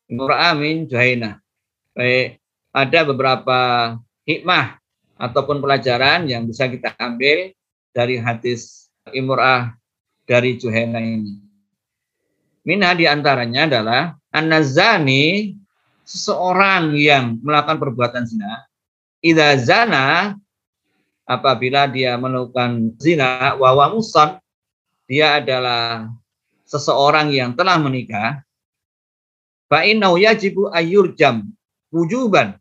Imra'ah 0.07 0.55
min 0.55 0.87
Juhainah. 0.87 1.43
Baik, 1.95 2.39
ada 2.71 3.01
beberapa 3.07 3.59
hikmah 4.27 4.79
ataupun 5.19 5.59
pelajaran 5.59 6.27
yang 6.31 6.47
bisa 6.47 6.71
kita 6.71 6.95
ambil 7.03 7.51
dari 7.91 8.19
hadis 8.19 8.91
Imra'ah 9.11 9.75
dari 10.27 10.55
Juhainah 10.59 11.03
ini. 11.03 11.43
Minha 12.65 12.95
di 12.97 13.05
antaranya 13.05 13.69
adalah 13.69 14.03
An-Nazani 14.33 15.55
seseorang 16.05 16.93
yang 16.95 17.41
melakukan 17.41 17.81
perbuatan 17.81 18.25
zina, 18.29 18.69
idza 19.25 19.57
zana 19.61 20.37
apabila 21.25 21.89
dia 21.89 22.21
melakukan 22.21 22.93
zina 23.01 23.57
wa 23.57 23.89
musan 23.89 24.37
dia 25.09 25.41
adalah 25.41 26.09
seseorang 26.69 27.33
yang 27.33 27.57
telah 27.57 27.77
menikah 27.81 28.45
fa 29.69 29.85
innahu 29.85 30.21
yajibu 30.21 30.69
jam 31.17 31.49
wujuban. 31.89 32.57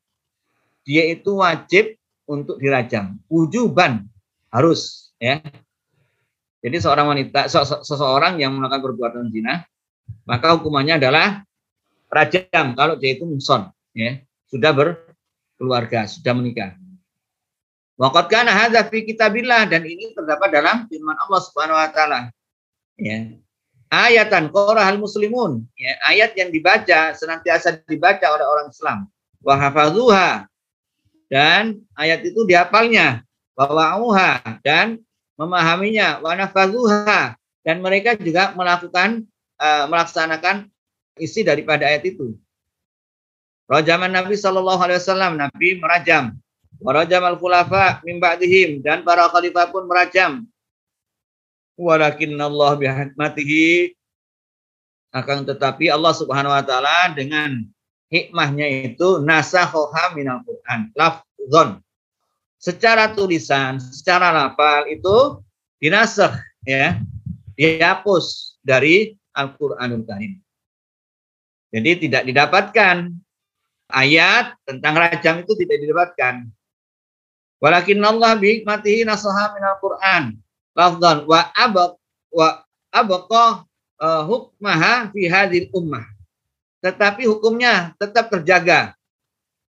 Dia 0.84 1.16
itu 1.16 1.40
wajib 1.40 1.96
untuk 2.28 2.60
dirajam 2.60 3.20
wujuban 3.32 4.08
harus 4.52 5.12
ya. 5.20 5.40
Jadi 6.64 6.80
seorang 6.80 7.12
wanita 7.12 7.52
seseorang 7.84 8.40
yang 8.40 8.56
melakukan 8.56 8.84
perbuatan 8.92 9.28
zina 9.32 9.64
maka 10.24 10.56
hukumannya 10.56 11.00
adalah 11.00 11.44
rajam 12.14 12.78
kalau 12.78 12.96
dia 12.96 13.18
itu 13.18 13.26
muson 13.26 13.74
ya 13.98 14.22
sudah 14.48 14.72
berkeluarga 14.72 16.06
sudah 16.06 16.34
menikah 16.38 16.78
Waqat 17.94 18.26
kana 18.26 18.50
hadza 18.50 18.82
fi 18.90 19.06
kitabillah 19.06 19.70
dan 19.70 19.86
ini 19.86 20.18
terdapat 20.18 20.50
dalam 20.50 20.90
firman 20.90 21.14
Allah 21.14 21.42
Subhanahu 21.46 21.78
wa 21.78 21.90
taala. 21.94 22.20
Ya. 22.98 23.38
Ayatan 23.94 24.50
qara'al 24.50 24.98
muslimun, 24.98 25.70
ya, 25.78 25.94
ayat 26.10 26.34
yang 26.34 26.50
dibaca 26.50 27.14
senantiasa 27.14 27.86
dibaca 27.86 28.26
oleh 28.34 28.42
orang 28.42 28.74
Islam. 28.74 29.06
Wa 29.46 29.54
hafazuha 29.54 30.50
dan 31.30 31.86
ayat 31.94 32.26
itu 32.26 32.42
dihafalnya, 32.50 33.22
wa 33.54 34.42
dan 34.66 34.98
memahaminya, 35.38 36.26
wa 36.26 36.34
dan 37.62 37.78
mereka 37.86 38.18
juga 38.18 38.58
melakukan 38.58 39.30
uh, 39.62 39.86
melaksanakan 39.86 40.73
isi 41.18 41.46
daripada 41.46 41.86
ayat 41.90 42.06
itu. 42.08 42.38
Rajaman 43.70 44.12
Nabi 44.12 44.36
Shallallahu 44.36 44.82
Alaihi 44.82 45.00
Wasallam 45.00 45.40
Nabi 45.40 45.80
merajam 45.80 46.36
Warajam 46.84 47.24
al-khulafa 47.24 48.04
min 48.04 48.20
ba'dihim 48.20 48.84
dan 48.84 49.08
para 49.08 49.32
khalifah 49.32 49.72
pun 49.72 49.88
merajam. 49.88 50.44
Walakin 51.80 52.36
Allah 52.36 52.76
bihikmatihi 52.76 53.96
akan 55.16 55.48
tetapi 55.48 55.88
Allah 55.88 56.12
Subhanahu 56.12 56.52
wa 56.52 56.60
taala 56.60 57.16
dengan 57.16 57.64
hikmahnya 58.12 58.92
itu 58.92 59.24
nasakhoha 59.24 60.12
minal 60.12 60.44
Quran 60.44 60.92
lafzon 60.94 61.82
secara 62.60 63.16
tulisan 63.16 63.80
secara 63.80 64.30
lafal 64.30 64.86
itu 64.92 65.42
dinasakh 65.82 66.36
ya 66.68 67.00
dihapus 67.58 68.58
dari 68.60 69.16
Al-Qur'anul 69.34 70.04
Karim. 70.06 70.43
Jadi 71.74 72.06
tidak 72.06 72.24
didapatkan 72.30 73.10
ayat 73.90 74.54
tentang 74.62 74.94
rajam 74.94 75.42
itu 75.42 75.58
tidak 75.58 75.78
didapatkan. 75.82 76.36
Walakin 77.58 77.98
Allah 78.06 78.38
bihikmatihi 78.38 79.10
nasaha 79.10 79.58
minal 79.58 79.82
Qur'an. 79.82 80.38
Lafdan 80.78 81.26
wa 81.26 81.50
abaq 81.54 81.98
wa 82.30 82.50
abqa 82.94 83.66
uh, 83.98 84.22
hukmaha 84.30 85.10
fi 85.10 85.26
hadhil 85.26 85.74
ummah. 85.74 86.06
Tetapi 86.86 87.26
hukumnya 87.26 87.98
tetap 87.98 88.30
terjaga. 88.30 88.94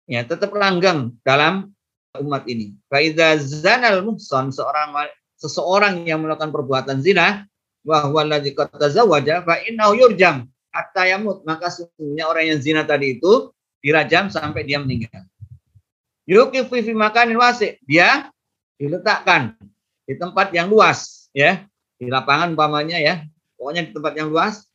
Ya, 0.06 0.22
tetap 0.22 0.54
langgeng 0.54 1.18
dalam 1.26 1.74
umat 2.14 2.46
ini. 2.46 2.78
Faiza 2.86 3.36
zanal 3.42 4.06
muhsan 4.06 4.54
seorang 4.54 4.94
seseorang 5.38 6.02
yang 6.06 6.22
melakukan 6.22 6.50
perbuatan 6.50 6.98
zina 6.98 7.46
wa 7.86 8.04
huwa 8.04 8.26
allazi 8.26 8.52
qad 8.52 8.74
tazawwaja 8.74 9.46
fa 9.46 9.62
innahu 9.64 9.94
yurjam 9.94 10.50
hatta 10.78 11.10
yamut 11.10 11.42
maka 11.42 11.74
sesungguhnya 11.74 12.30
orang 12.30 12.54
yang 12.54 12.58
zina 12.62 12.86
tadi 12.86 13.18
itu 13.18 13.50
dirajam 13.82 14.30
sampai 14.30 14.62
dia 14.62 14.78
meninggal. 14.78 15.26
Yukifu 16.28 16.78
fi 16.78 16.92
makanin 16.94 17.34
wasi. 17.34 17.80
Dia 17.88 18.30
diletakkan 18.78 19.56
di 20.06 20.14
tempat 20.14 20.52
yang 20.54 20.70
luas, 20.70 21.26
ya. 21.34 21.64
Di 21.98 22.06
lapangan 22.06 22.54
umpamanya 22.54 23.00
ya. 23.02 23.26
Pokoknya 23.58 23.90
di 23.90 23.92
tempat 23.96 24.14
yang 24.14 24.30
luas. 24.30 24.68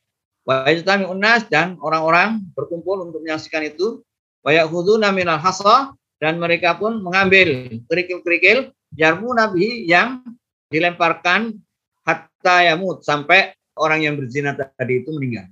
Wa 0.43 0.67
yajtami 0.67 1.07
unas 1.07 1.47
dan 1.47 1.79
orang-orang 1.79 2.43
berkumpul 2.51 3.07
untuk 3.07 3.23
menyaksikan 3.23 3.63
itu. 3.63 4.03
Wa 4.43 4.51
ya'khuduna 4.51 5.15
minal 5.15 5.39
hasa 5.39 5.95
dan 6.19 6.35
mereka 6.35 6.75
pun 6.75 6.99
mengambil 6.99 7.79
kerikil-kerikil 7.87 8.75
jarmu 8.91 9.31
nabi 9.31 9.87
yang 9.87 10.19
dilemparkan 10.67 11.55
hatta 12.03 12.55
yamut 12.67 13.07
sampai 13.07 13.55
orang 13.79 14.03
yang 14.03 14.19
berzina 14.19 14.51
tadi 14.51 14.99
itu 14.99 15.15
meninggal. 15.15 15.47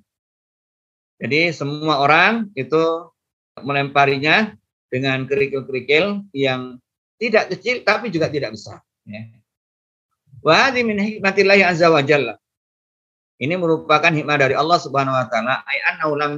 Jadi 1.21 1.53
semua 1.53 2.01
orang 2.01 2.49
itu 2.57 3.13
melemparinya 3.61 4.57
dengan 4.89 5.29
kerikil-kerikil 5.29 6.25
yang 6.33 6.81
tidak 7.21 7.53
kecil 7.53 7.85
tapi 7.85 8.09
juga 8.09 8.33
tidak 8.33 8.57
besar. 8.57 8.81
Ya. 9.05 9.29
Wa 10.41 10.73
min 10.73 10.97
hikmatillahi 10.97 11.61
azza 11.61 11.93
wa 11.93 12.01
jalla. 12.01 12.41
Ini 13.37 13.57
merupakan 13.57 14.09
hikmah 14.09 14.37
dari 14.37 14.57
Allah 14.57 14.77
Subhanahu 14.81 15.13
wa 15.13 15.25
taala 15.29 15.61
ay 15.65 15.77
annahu 15.93 16.13
lam 16.17 16.33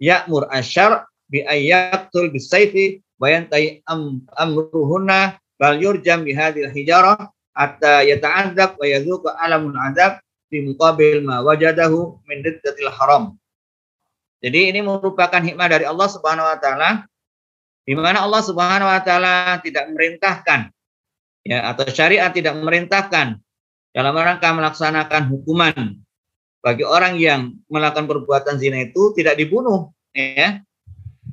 ya'mur 0.00 0.48
asyar 0.52 1.04
bi 1.28 1.44
ayyaqtul 1.44 2.32
bisayfi 2.32 3.00
wa 3.20 3.28
yantai 3.28 3.80
am, 3.88 4.24
amruhunna 4.36 5.40
bal 5.56 5.76
yurjam 5.80 6.24
bi 6.24 6.36
hadhil 6.36 6.68
hijarah 6.72 7.16
hatta 7.56 8.04
yata'adzab 8.04 8.76
wa 8.76 8.84
yadhuqa 8.84 9.32
alamul 9.40 9.76
adzab 9.80 10.20
fi 10.52 10.60
muqabil 10.60 11.24
ma 11.24 11.40
wajadahu 11.40 12.20
min 12.28 12.44
riddatil 12.44 12.92
haram. 12.92 13.36
Jadi 14.40 14.72
ini 14.74 14.80
merupakan 14.84 15.40
hikmah 15.40 15.68
dari 15.68 15.84
Allah 15.88 16.08
Subhanahu 16.12 16.44
wa 16.46 16.58
taala 16.60 16.90
di 17.86 17.94
mana 17.96 18.26
Allah 18.26 18.42
Subhanahu 18.44 18.88
wa 18.90 19.00
taala 19.00 19.62
tidak 19.64 19.88
memerintahkan 19.88 20.68
ya 21.46 21.70
atau 21.72 21.86
syariat 21.88 22.34
tidak 22.34 22.58
memerintahkan 22.58 23.40
dalam 23.96 24.12
rangka 24.12 24.52
melaksanakan 24.52 25.32
hukuman 25.32 25.96
bagi 26.60 26.82
orang 26.82 27.16
yang 27.16 27.54
melakukan 27.70 28.10
perbuatan 28.10 28.58
zina 28.58 28.90
itu 28.90 29.14
tidak 29.14 29.38
dibunuh 29.38 29.94
ya. 30.12 30.60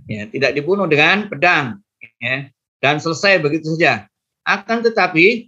Ya 0.03 0.27
tidak 0.27 0.51
dibunuh 0.51 0.83
dengan 0.83 1.31
pedang 1.31 1.79
ya 2.19 2.51
dan 2.83 2.99
selesai 2.99 3.39
begitu 3.39 3.73
saja. 3.75 4.05
Akan 4.43 4.83
tetapi 4.83 5.47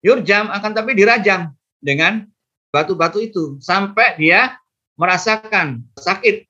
yurjam 0.00 0.46
akan 0.50 0.70
tapi 0.72 0.94
dirajam 0.94 1.50
dengan 1.82 2.22
batu-batu 2.70 3.18
itu 3.18 3.58
sampai 3.58 4.14
dia 4.16 4.61
merasakan 5.02 5.82
sakit 5.98 6.46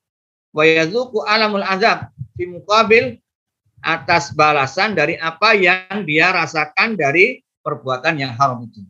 wa 0.52 0.68
alamul 1.24 1.64
azab 1.64 2.12
di 2.36 2.44
mukabil 2.44 3.16
atas 3.80 4.36
balasan 4.36 4.92
dari 4.92 5.16
apa 5.16 5.56
yang 5.56 6.04
dia 6.04 6.30
rasakan 6.30 6.94
dari 6.94 7.40
perbuatan 7.64 8.20
yang 8.20 8.36
haram 8.36 8.68
itu. 8.68 8.84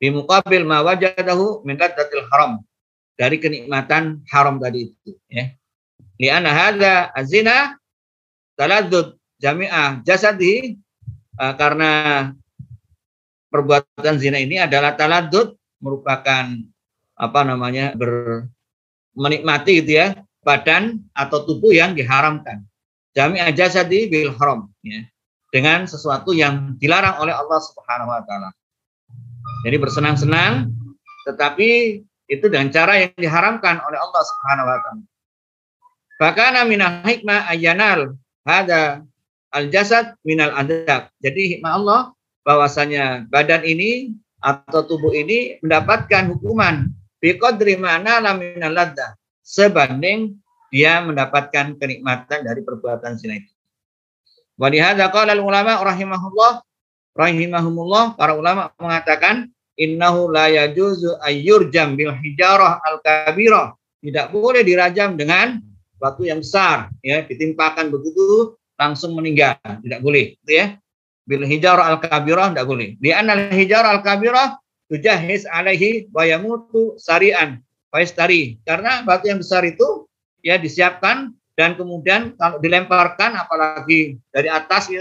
Di 0.00 0.08
mukabil 0.10 0.64
ma 0.64 0.80
wajadahu 0.82 1.62
min 1.68 1.76
haram. 2.32 2.64
Dari 3.12 3.36
kenikmatan 3.38 4.24
haram 4.32 4.56
tadi 4.56 4.88
itu. 4.88 5.14
Ya. 5.28 5.54
Lianna 6.18 6.50
hadza 6.50 7.12
azina 7.12 7.76
taladzud 8.56 9.20
jami'ah 9.38 10.00
jasadi 10.02 10.80
uh, 11.38 11.54
karena 11.54 12.32
perbuatan 13.52 14.16
zina 14.18 14.40
ini 14.40 14.58
adalah 14.58 14.96
taladzud 14.96 15.54
merupakan 15.78 16.50
apa 17.14 17.40
namanya 17.46 17.92
ber 17.94 18.46
menikmati 19.16 19.84
gitu 19.84 20.00
ya 20.00 20.06
badan 20.42 21.04
atau 21.14 21.44
tubuh 21.46 21.70
yang 21.70 21.94
diharamkan 21.94 22.66
jami 23.12 23.38
jasadi 23.52 24.08
bil 24.08 24.32
haram 24.36 24.72
ya 24.82 25.04
dengan 25.52 25.84
sesuatu 25.84 26.32
yang 26.32 26.80
dilarang 26.80 27.20
oleh 27.20 27.36
Allah 27.36 27.60
Subhanahu 27.60 28.08
wa 28.08 28.24
taala. 28.24 28.50
Jadi 29.68 29.76
bersenang-senang 29.76 30.72
tetapi 31.28 32.00
itu 32.26 32.46
dengan 32.48 32.72
cara 32.72 33.04
yang 33.04 33.12
diharamkan 33.20 33.78
oleh 33.84 33.98
Allah 34.00 34.22
Subhanahu 34.24 34.66
wa 34.66 34.78
taala. 34.80 35.04
Bahkan 36.18 36.52
minal 36.66 37.04
hikmah 37.04 37.52
ayanal 37.52 38.16
hada 38.48 39.04
al 39.52 39.68
jasad 39.68 40.16
minal 40.24 40.56
adab. 40.56 41.12
Jadi 41.20 41.60
hikmah 41.60 41.72
Allah 41.76 42.00
bahwasanya 42.48 43.28
badan 43.28 43.62
ini 43.62 44.16
atau 44.42 44.82
tubuh 44.82 45.14
ini 45.14 45.60
mendapatkan 45.62 46.32
hukuman 46.34 46.90
biqadri 47.22 47.78
mana 47.78 48.18
laminal 48.18 48.74
ladda 48.74 49.14
sebanding 49.46 50.34
dia 50.74 50.98
mendapatkan 51.04 51.78
kenikmatan 51.78 52.42
dari 52.42 52.60
perbuatan 52.66 53.14
zina 53.14 53.38
itu. 53.38 53.52
Wa 54.58 54.66
lihadza 54.66 55.06
qala 55.14 55.38
ulama 55.38 55.78
rahimahullah 55.78 56.64
rahimahumullah 57.14 58.18
para 58.18 58.34
ulama 58.34 58.74
mengatakan 58.80 59.46
innahu 59.78 60.32
la 60.32 60.50
yajuzu 60.50 61.22
ayyurjam 61.22 61.94
bil 61.94 62.10
hijarah 62.10 62.82
al 62.82 62.98
kabirah. 62.98 63.78
Tidak 64.02 64.34
boleh 64.34 64.66
dirajam 64.66 65.14
dengan 65.14 65.62
batu 66.02 66.26
yang 66.26 66.42
besar 66.42 66.90
ya 66.98 67.22
ditimpakan 67.22 67.94
begitu 67.94 68.58
langsung 68.74 69.14
meninggal 69.14 69.54
tidak 69.62 70.02
boleh 70.02 70.34
gitu 70.42 70.52
ya 70.58 70.66
bil 71.22 71.46
hijarah 71.46 71.94
al 71.94 71.98
kabirah 72.02 72.50
tidak 72.50 72.66
boleh 72.66 72.98
di 72.98 73.14
anal 73.14 73.54
hijarah 73.54 73.94
al 73.94 74.02
kabirah 74.02 74.58
tujahis 74.92 75.48
alaihi 75.48 76.12
wa 76.12 76.28
yamutu 76.28 77.00
sarian 77.00 77.64
faistari 77.88 78.60
karena 78.68 79.00
batu 79.08 79.32
yang 79.32 79.40
besar 79.40 79.64
itu 79.64 80.04
ya 80.44 80.60
disiapkan 80.60 81.32
dan 81.56 81.72
kemudian 81.80 82.36
kalau 82.36 82.60
dilemparkan 82.60 83.32
apalagi 83.40 84.20
dari 84.28 84.52
atas 84.52 84.92
ya 84.92 85.00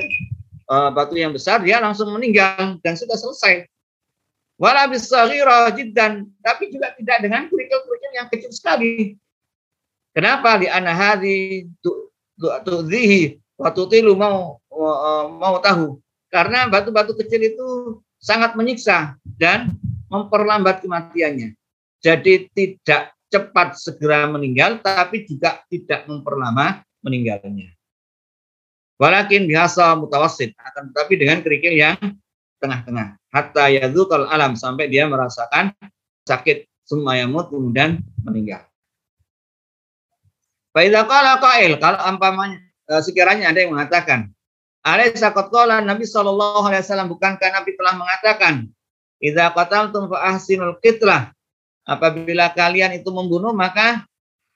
uh, 0.72 0.90
batu 0.96 1.20
yang 1.20 1.36
besar 1.36 1.60
dia 1.60 1.84
langsung 1.84 2.08
meninggal 2.16 2.80
dan 2.80 2.96
sudah 2.96 3.20
selesai. 3.20 3.68
Wala 4.62 4.86
bisaghira 4.86 5.74
tapi 6.46 6.64
juga 6.70 6.94
tidak 6.94 7.18
dengan 7.26 7.50
kerikil-kerikil 7.50 8.12
yang 8.14 8.30
kecil 8.30 8.52
sekali. 8.54 9.18
Kenapa? 10.14 10.62
Di 10.62 10.70
anahadi 10.70 11.66
tu'zihi 12.38 13.42
wa 13.58 13.74
tutilu 13.74 14.14
mau 14.14 14.62
mau 15.42 15.58
tahu. 15.66 15.98
Karena 16.30 16.70
batu-batu 16.70 17.18
kecil 17.18 17.42
itu 17.42 17.68
sangat 18.22 18.54
menyiksa 18.54 19.18
dan 19.36 19.74
memperlambat 20.08 20.86
kematiannya. 20.86 21.58
Jadi 22.02 22.48
tidak 22.54 23.18
cepat 23.32 23.80
segera 23.82 24.30
meninggal, 24.30 24.78
tapi 24.80 25.26
juga 25.26 25.66
tidak 25.68 26.06
memperlama 26.06 26.86
meninggalnya. 27.02 27.74
Walakin 29.02 29.50
biasa 29.50 29.98
mutawasid, 29.98 30.54
akan 30.54 30.94
tetapi 30.94 31.14
dengan 31.18 31.42
kerikil 31.42 31.74
yang 31.74 31.98
tengah-tengah. 32.62 33.18
Hatta 33.34 33.66
yadzukal 33.74 34.30
alam, 34.30 34.54
sampai 34.54 34.86
dia 34.92 35.10
merasakan 35.10 35.74
sakit, 36.30 36.70
sumayamut, 36.86 37.50
kemudian 37.50 37.98
meninggal. 38.22 38.62
Faidah 40.72 41.10
kala 41.10 41.42
kail, 41.42 41.82
kalau 41.82 42.00
ampamanya, 42.06 42.62
eh, 42.62 43.02
sekiranya 43.02 43.50
ada 43.50 43.60
yang 43.66 43.74
mengatakan, 43.74 44.30
Alaisa 44.82 45.30
qad 45.30 45.54
Nabi 45.86 46.10
sallallahu 46.10 46.65
alaihi 46.65 46.82
wasallam 46.82 47.13
bukankah 47.13 47.54
Nabi 47.54 47.78
telah 47.78 47.94
mengatakan, 47.94 48.65
"Idza 49.22 49.54
qataltum 49.54 50.10
fa 50.10 50.34
ahsinul 50.34 50.82
qitlah." 50.82 51.30
Apabila 51.86 52.50
kalian 52.50 52.98
itu 52.98 53.10
membunuh 53.13 53.54
maka 53.54 54.06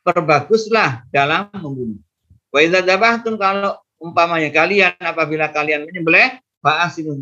perbaguslah 0.01 1.05
dalam 1.13 1.49
membunuh. 1.53 2.01
Wa 2.49 2.61
idza 2.61 2.81
dzabahtum 2.81 3.37
kalau 3.37 3.77
umpamanya 4.01 4.49
kalian 4.49 4.97
apabila 4.97 5.53
kalian 5.53 5.85
menyembelih 5.85 6.41
fa 6.57 6.89
ahsinul 6.89 7.21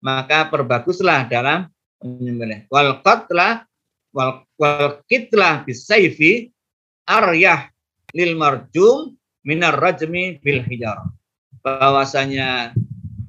maka 0.00 0.48
perbaguslah 0.48 1.28
dalam 1.28 1.68
menyembelih. 2.00 2.64
Wal 2.72 3.00
qatla 3.04 3.68
wal, 4.16 4.48
wal 4.56 5.04
qitlah 5.04 5.68
bisayfi 5.68 6.48
aryah 7.04 7.68
lil 8.16 8.40
marjum 8.40 9.12
minar 9.44 9.76
rajmi 9.76 10.40
bil 10.40 10.64
hijarah 10.64 11.08
bahwasanya 11.62 12.74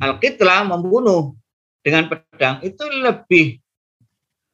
al-qitlah 0.01 0.65
membunuh 0.65 1.37
dengan 1.85 2.09
pedang 2.09 2.59
itu 2.65 2.83
lebih 2.89 3.63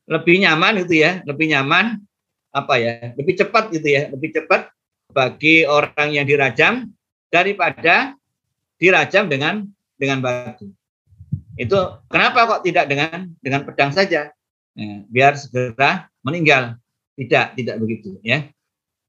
lebih 0.09 0.35
nyaman 0.41 0.81
itu 0.81 1.05
ya, 1.05 1.21
lebih 1.23 1.53
nyaman 1.53 2.01
apa 2.49 2.73
ya, 2.81 3.13
lebih 3.13 3.37
cepat 3.37 3.69
gitu 3.69 3.87
ya, 3.87 4.09
lebih 4.09 4.33
cepat 4.33 4.73
bagi 5.13 5.63
orang 5.69 6.09
yang 6.13 6.25
dirajam 6.25 6.89
daripada 7.29 8.17
dirajam 8.81 9.29
dengan 9.29 9.69
dengan 10.01 10.17
batu. 10.19 10.73
Itu 11.53 12.01
kenapa 12.09 12.49
kok 12.49 12.61
tidak 12.65 12.89
dengan 12.89 13.29
dengan 13.37 13.61
pedang 13.69 13.93
saja? 13.93 14.33
Ya, 14.73 14.93
biar 15.05 15.37
segera 15.37 16.09
meninggal. 16.25 16.79
Tidak, 17.19 17.59
tidak 17.59 17.75
begitu 17.83 18.15
ya. 18.23 18.47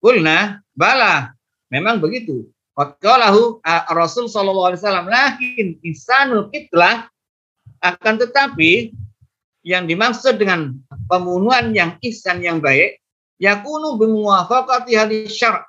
Kulna 0.02 0.60
bala, 0.74 1.30
memang 1.70 2.02
begitu. 2.02 2.50
Qatqalahu 2.80 3.60
Rasul 3.92 4.32
sallallahu 4.32 4.72
alaihi 4.72 4.80
wasallam 4.80 5.08
lakin 5.12 5.66
insanul 5.84 6.48
kitlah 6.48 7.12
akan 7.84 8.16
tetapi 8.16 8.96
yang 9.60 9.84
dimaksud 9.84 10.40
dengan 10.40 10.80
pembunuhan 11.04 11.76
yang 11.76 12.00
ihsan 12.00 12.40
yang 12.40 12.64
baik 12.64 12.96
yakunu 13.36 14.00
bimuwafaqati 14.00 14.96
hadis 14.96 15.36
syar' 15.36 15.68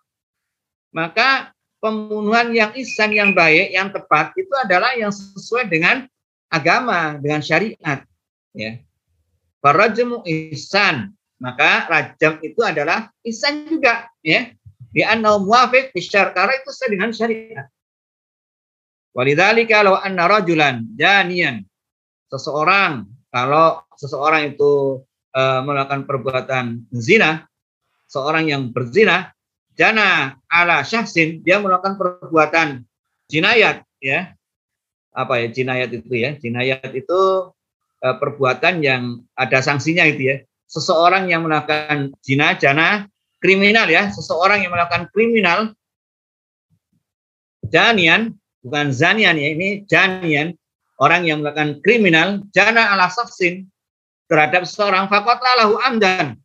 maka 0.95 1.51
pembunuhan 1.83 2.55
yang 2.55 2.71
ihsan 2.79 3.11
yang 3.11 3.35
baik 3.35 3.75
yang 3.75 3.91
tepat 3.91 4.31
itu 4.39 4.53
adalah 4.55 4.95
yang 4.95 5.11
sesuai 5.11 5.67
dengan 5.67 6.07
agama 6.51 7.15
dengan 7.17 7.39
syariat 7.39 8.03
ya. 8.51 8.77
Farajmu 9.63 10.23
ihsan. 10.27 11.15
Maka 11.41 11.89
rajam 11.89 12.37
itu 12.45 12.61
adalah 12.61 13.09
ihsan 13.25 13.65
juga 13.65 14.05
ya 14.21 14.53
di 14.91 15.01
anna 15.01 15.39
muwafiq 15.39 15.95
bisyar 15.95 16.35
karena 16.35 16.59
itu 16.59 16.69
sesuai 16.69 16.91
dengan 16.91 17.09
syariat. 17.15 17.67
Walidzalika 19.11 19.83
law 19.83 19.99
anna 19.99 20.27
rajulan 20.27 20.87
janian 20.95 21.63
seseorang 22.31 23.07
kalau 23.31 23.83
seseorang 23.95 24.55
itu 24.55 25.03
uh, 25.35 25.61
melakukan 25.63 26.03
perbuatan 26.03 26.87
zina, 26.91 27.47
seorang 28.11 28.51
yang 28.51 28.71
berzina, 28.75 29.31
jana 29.75 30.35
ala 30.51 30.83
syahsin, 30.83 31.39
dia 31.43 31.59
melakukan 31.63 31.95
perbuatan 31.95 32.83
jinayat, 33.31 33.87
ya. 34.03 34.35
Apa 35.11 35.43
ya 35.43 35.47
jinayat 35.51 35.91
itu 35.91 36.11
ya? 36.11 36.35
Jinayat 36.35 36.91
itu 36.95 37.51
uh, 38.03 38.15
perbuatan 38.19 38.83
yang 38.83 39.23
ada 39.35 39.59
sanksinya 39.59 40.07
itu 40.07 40.21
ya. 40.27 40.35
Seseorang 40.71 41.27
yang 41.27 41.43
melakukan 41.43 42.15
zina, 42.23 42.55
jana, 42.55 43.10
kriminal 43.41 43.89
ya, 43.89 44.13
seseorang 44.13 44.61
yang 44.61 44.71
melakukan 44.71 45.09
kriminal 45.09 45.73
janian, 47.67 48.37
bukan 48.61 48.93
zanian 48.93 49.35
ya, 49.35 49.47
ini 49.51 49.83
janian, 49.89 50.53
orang 51.01 51.25
yang 51.25 51.41
melakukan 51.41 51.81
kriminal, 51.81 52.45
jana 52.53 52.93
ala 52.93 53.09
saksin 53.09 53.65
terhadap 54.29 54.69
seorang 54.69 55.09
fakot 55.09 55.41
lalahu 55.41 55.81
amdan. 55.81 56.37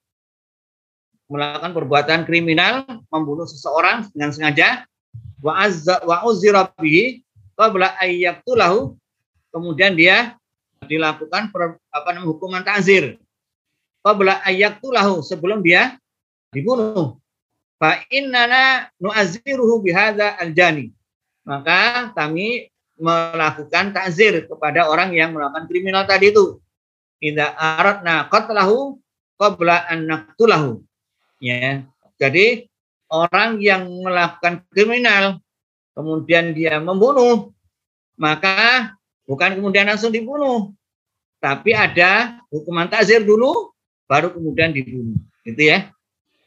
Melakukan 1.28 1.74
perbuatan 1.74 2.20
kriminal, 2.24 2.86
membunuh 3.12 3.44
seseorang 3.44 4.08
dengan 4.14 4.30
sengaja, 4.32 4.88
wa 5.42 5.52
azza 5.60 6.00
wa 6.04 6.24
uzira 6.24 6.66
bihi 6.80 7.20
qabla 7.56 7.96
ayyatulahu 8.00 8.96
kemudian 9.52 9.96
dia 9.96 10.36
dilakukan 10.84 11.52
per, 11.52 11.80
apa 11.92 12.08
namanya 12.12 12.28
hukuman 12.28 12.62
ta'zir 12.64 13.20
qabla 14.04 14.40
ayyatulahu 14.44 15.20
sebelum 15.24 15.60
dia 15.60 15.96
dibunuh. 16.54 17.18
Fa 17.76 18.00
innana 18.08 18.88
nu'aziruhu 18.96 19.84
bihadza 19.84 20.36
aljani. 20.40 20.92
Maka 21.44 22.10
kami 22.16 22.72
melakukan 22.96 23.92
takzir 23.92 24.48
kepada 24.48 24.88
orang 24.88 25.12
yang 25.12 25.36
melakukan 25.36 25.68
kriminal 25.68 26.08
tadi 26.08 26.32
itu. 26.32 26.58
Idza 27.20 27.52
aradna 27.56 28.28
qatlahu 28.32 28.96
qabla 29.36 29.84
an 29.88 30.08
naqtulahu. 30.08 30.80
Ya. 31.40 31.84
Jadi 32.16 32.66
orang 33.12 33.60
yang 33.60 33.84
melakukan 34.02 34.64
kriminal 34.72 35.38
kemudian 35.92 36.56
dia 36.56 36.80
membunuh 36.80 37.52
maka 38.16 38.92
bukan 39.28 39.60
kemudian 39.60 39.88
langsung 39.88 40.10
dibunuh 40.10 40.72
tapi 41.38 41.76
ada 41.76 42.40
hukuman 42.48 42.88
takzir 42.88 43.20
dulu 43.20 43.70
baru 44.08 44.32
kemudian 44.32 44.72
dibunuh. 44.72 45.20
Itu 45.44 45.60
ya 45.60 45.92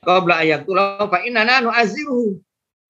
qabla 0.04 0.44
ayatulahu 0.44 1.08
fa 1.12 1.20
innana 1.24 1.64
nu'azziruhu 1.64 2.40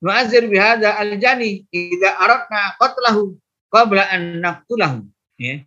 nu'azzir 0.01 0.47
bihadza 0.47 0.95
al-jani 0.95 1.65
idza 1.73 2.15
aradna 2.17 2.77
qatlahu 2.77 3.35
qabla 3.69 4.07
an 4.09 4.41
naqtulahu 4.41 5.05
ya. 5.37 5.61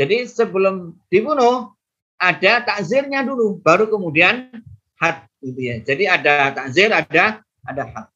Jadi 0.00 0.24
sebelum 0.24 0.96
dibunuh 1.12 1.76
ada 2.16 2.64
takzirnya 2.64 3.20
dulu 3.20 3.60
baru 3.60 3.88
kemudian 3.88 4.48
had 4.96 5.28
gitu 5.44 5.60
ya. 5.60 5.76
Jadi 5.84 6.04
ada 6.08 6.52
takzir, 6.56 6.88
ada 6.88 7.44
ada 7.64 7.82
had. 7.84 8.06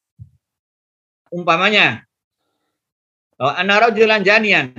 Umpamanya 1.28 2.04
bahwa 3.36 3.52
anara 3.58 3.88
jalan 3.92 4.22
janian 4.22 4.72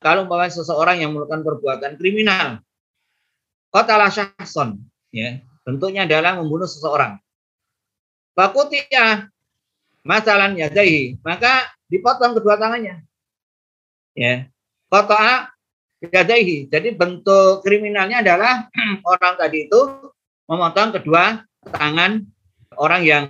kalau 0.00 0.24
umpamanya 0.24 0.54
seseorang 0.54 0.98
yang 1.02 1.12
melakukan 1.12 1.44
perbuatan 1.44 1.92
kriminal 2.00 2.64
qatala 3.68 4.08
syahson 4.08 4.80
ya 5.12 5.44
Bentuknya 5.66 6.06
adalah 6.06 6.38
membunuh 6.38 6.70
seseorang. 6.70 7.18
Fakutia 8.38 9.26
masalan 10.06 10.54
yadaihi. 10.54 11.18
Maka 11.26 11.74
dipotong 11.90 12.38
kedua 12.38 12.54
tangannya. 12.54 13.02
Ya. 14.14 14.46
Kotoa 14.86 15.50
yadaihi. 15.98 16.70
Jadi 16.70 16.94
bentuk 16.94 17.66
kriminalnya 17.66 18.22
adalah 18.22 18.70
orang 19.10 19.34
tadi 19.34 19.66
itu 19.66 20.14
memotong 20.46 20.94
kedua 21.02 21.42
tangan 21.74 22.22
orang 22.78 23.02
yang 23.02 23.24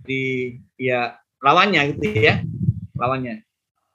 di 0.00 0.56
ya 0.80 1.20
lawannya 1.44 1.92
gitu 1.92 2.08
ya. 2.16 2.40
Lawannya. 2.96 3.44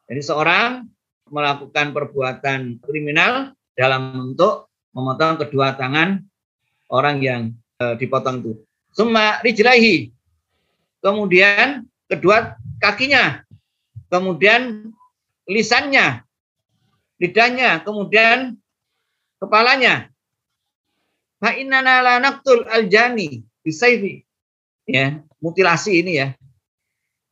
Jadi 0.06 0.22
seorang 0.22 0.86
melakukan 1.34 1.98
perbuatan 1.98 2.78
kriminal 2.86 3.58
dalam 3.74 4.32
bentuk 4.32 4.70
memotong 4.94 5.42
kedua 5.42 5.74
tangan 5.74 6.22
orang 6.94 7.18
yang 7.20 7.42
dipotong 7.78 8.42
itu. 8.42 8.52
Summa 8.94 9.42
rijlaihi. 9.46 10.10
Kemudian 11.02 11.86
kedua 12.10 12.58
kakinya. 12.82 13.46
Kemudian 14.08 14.92
lisannya, 15.48 16.24
lidahnya, 17.20 17.84
kemudian 17.84 18.56
kepalanya. 19.36 20.08
Fa 21.38 21.54
innana 21.54 22.02
la 22.02 22.16
naqtul 22.18 22.66
aljani 22.66 23.44
bisayfi. 23.62 24.24
Ya, 24.88 25.20
mutilasi 25.44 26.00
ini 26.00 26.24
ya. 26.24 26.28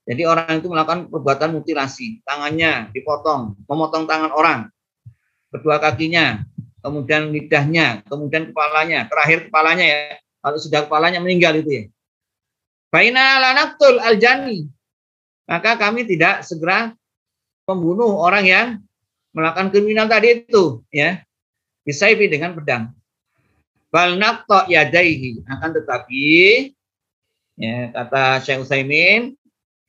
Jadi 0.05 0.21
orang 0.27 0.61
itu 0.61 0.67
melakukan 0.69 1.09
perbuatan 1.09 1.55
mutilasi, 1.55 2.21
tangannya 2.27 2.93
dipotong, 2.93 3.57
memotong 3.65 4.05
tangan 4.05 4.29
orang, 4.37 4.69
kedua 5.49 5.81
kakinya, 5.81 6.45
kemudian 6.85 7.33
lidahnya, 7.33 8.05
kemudian 8.05 8.53
kepalanya, 8.53 9.09
terakhir 9.09 9.49
kepalanya 9.49 9.85
ya, 9.87 10.01
kalau 10.45 10.61
sudah 10.61 10.85
kepalanya 10.85 11.17
meninggal 11.17 11.57
itu 11.57 11.69
ya. 11.73 11.83
Baina 12.93 13.41
lanaktul 13.41 13.97
aljani. 13.97 14.69
Maka 15.49 15.73
kami 15.81 16.05
tidak 16.05 16.45
segera 16.45 16.93
membunuh 17.65 18.21
orang 18.21 18.45
yang 18.45 18.67
melakukan 19.33 19.73
kriminal 19.73 20.05
tadi 20.05 20.45
itu 20.45 20.85
ya. 20.93 21.25
Bisaifi 21.81 22.29
dengan 22.29 22.53
pedang. 22.53 22.93
Bal 23.89 24.21
naqta 24.21 24.69
yadaihi 24.69 25.41
akan 25.49 25.69
tetapi 25.81 26.25
Ya, 27.55 27.87
kata 27.95 28.43
Syekh 28.43 28.67
Utsaimin, 28.67 29.31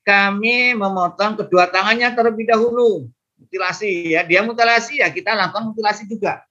kami 0.07 0.71
memotong 0.71 1.35
kedua 1.35 1.67
tangannya 1.67 2.15
terlebih 2.15 2.47
dahulu. 2.47 3.11
Mutilasi 3.35 4.15
ya, 4.15 4.23
dia 4.23 4.39
mutilasi 4.39 5.03
ya 5.03 5.11
kita 5.11 5.35
lakukan 5.35 5.75
mutilasi 5.75 6.07
juga. 6.07 6.47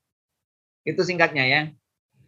Itu 0.84 1.00
singkatnya 1.08 1.44
ya. 1.48 1.60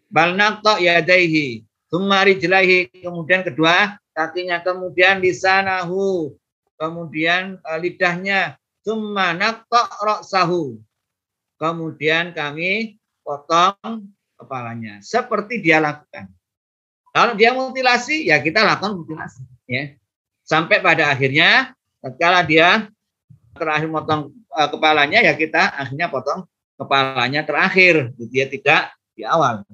Bal 0.09 0.41
naqta 0.41 0.81
yadaihi, 0.81 1.68
tsumma 1.89 2.25
rijlaihi, 2.25 2.93
kemudian 3.03 3.43
kedua 3.43 3.97
kakinya, 4.13 4.61
kemudian 4.61 5.21
lisanahu, 5.25 6.37
kemudian 6.77 7.59
uh, 7.65 7.79
lidahnya, 7.81 8.57
tsumma 8.85 9.35
naqta 9.35 9.89
ra'sahu. 10.01 10.79
Kemudian 11.59 12.31
kami 12.31 13.03
potong 13.27 14.15
kepalanya 14.39 15.03
seperti 15.03 15.59
dia 15.59 15.83
lakukan. 15.83 16.31
Kalau 17.11 17.35
dia 17.35 17.51
mutilasi, 17.51 18.31
ya 18.31 18.39
kita 18.39 18.63
lakukan 18.63 18.95
mutilasi. 18.95 19.43
Ya. 19.67 19.99
Sampai 20.47 20.79
pada 20.79 21.11
akhirnya, 21.11 21.75
ketika 21.99 22.47
dia 22.47 22.87
terakhir 23.59 23.91
potong 23.91 24.31
uh, 24.55 24.69
kepalanya, 24.71 25.19
ya 25.19 25.35
kita 25.35 25.75
akhirnya 25.75 26.07
potong 26.07 26.47
kepalanya 26.79 27.43
terakhir. 27.43 28.15
Dia 28.31 28.47
tidak 28.47 28.95
di 29.19 29.27
awal. 29.27 29.67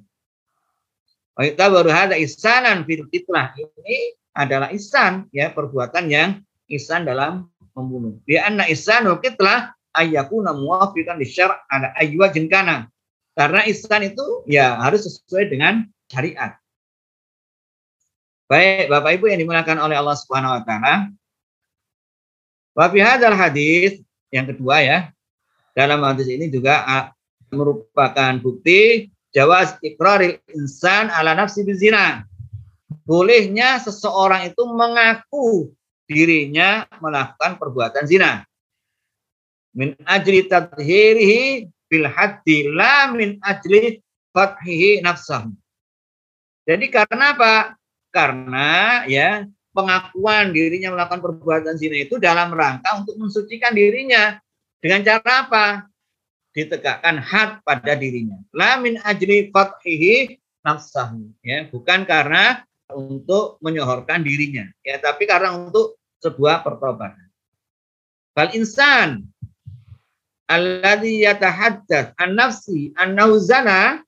Kita 1.35 1.67
baru 1.67 1.91
ada 1.91 2.15
isanan 2.15 2.87
fil 2.87 3.11
Ini 3.11 3.99
adalah 4.35 4.71
isan, 4.71 5.27
ya 5.35 5.51
perbuatan 5.51 6.07
yang 6.07 6.43
isan 6.71 7.03
dalam 7.07 7.51
membunuh. 7.75 8.19
Dia 8.27 8.47
anak 8.47 8.71
isanul 8.71 9.19
kitlah 9.19 9.75
ayyakuna 9.95 10.55
muwafiqan 10.55 11.19
di 11.19 11.27
syar' 11.27 11.59
ada 11.67 11.91
aywa 11.99 12.31
jinkana. 12.31 12.87
Karena 13.35 13.67
isan 13.67 14.07
itu 14.07 14.47
ya 14.47 14.79
harus 14.79 15.11
sesuai 15.11 15.51
dengan 15.51 15.91
syariat. 16.07 16.55
Baik, 18.47 18.87
Bapak 18.87 19.19
Ibu 19.19 19.27
yang 19.27 19.43
dimuliakan 19.43 19.83
oleh 19.83 19.99
Allah 19.99 20.15
Subhanahu 20.15 20.55
wa 20.55 20.63
taala. 20.63 20.95
Wa 22.79 22.87
fi 22.95 22.99
hadzal 23.03 23.35
hadis 23.35 23.99
yang 24.31 24.47
kedua 24.47 24.87
ya. 24.87 24.99
Dalam 25.75 25.99
hadis 26.07 26.31
ini 26.31 26.47
juga 26.47 26.87
merupakan 27.51 28.39
bukti 28.39 29.11
jawaz 29.35 29.77
ikraril 29.83 30.39
insan 30.55 31.11
ala 31.11 31.35
nafsi 31.35 31.67
bizina. 31.67 32.25
Bolehnya 33.05 33.83
seseorang 33.83 34.49
itu 34.49 34.63
mengaku 34.65 35.75
dirinya 36.09 36.89
melakukan 37.03 37.61
perbuatan 37.61 38.09
zina. 38.09 38.47
Min 39.75 39.93
ajli 40.07 40.47
tadhirihi 40.49 41.69
bil 41.91 42.07
haddi 42.09 42.71
la 42.71 43.13
min 43.13 43.37
ajli 43.45 44.01
fathihi 44.33 45.05
nafsah. 45.05 45.51
Jadi 46.65 46.87
karena 46.89 47.37
apa? 47.37 47.77
Karena 48.09 49.05
ya 49.05 49.45
pengakuan 49.75 50.55
dirinya 50.55 50.95
melakukan 50.95 51.21
perbuatan 51.21 51.77
zina 51.77 51.99
itu 52.01 52.17
dalam 52.17 52.55
rangka 52.55 53.05
untuk 53.05 53.21
mensucikan 53.21 53.75
dirinya. 53.75 54.39
Dengan 54.81 55.01
cara 55.05 55.49
apa? 55.49 55.67
Ditegakkan 56.55 57.19
had 57.19 57.59
pada 57.67 57.99
dirinya. 57.99 58.39
La 58.55 58.79
min 58.79 58.97
ajli 59.03 59.51
fathihi 59.51 60.39
nafsahu. 60.63 61.35
Ya, 61.43 61.67
bukan 61.67 62.07
karena 62.07 62.63
untuk 62.95 63.59
menyohorkan 63.59 64.23
dirinya. 64.23 64.71
Ya, 64.87 65.03
tapi 65.03 65.27
karena 65.27 65.51
untuk 65.59 65.99
sebuah 66.23 66.63
pertobatan. 66.63 67.27
Bal 68.35 68.55
insan 68.55 69.27
alladhi 70.49 71.25
yatahaddath 71.25 72.17
an 72.21 72.37
nafsi 72.37 72.93
annahu 72.97 73.41
zana 73.41 74.05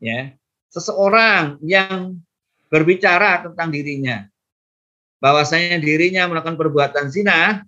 ya 0.00 0.32
seseorang 0.72 1.60
yang 1.60 2.16
berbicara 2.72 3.44
tentang 3.44 3.72
dirinya 3.72 4.26
bahwasanya 5.20 5.80
dirinya 5.80 6.28
melakukan 6.28 6.56
perbuatan 6.56 7.06
zina 7.12 7.64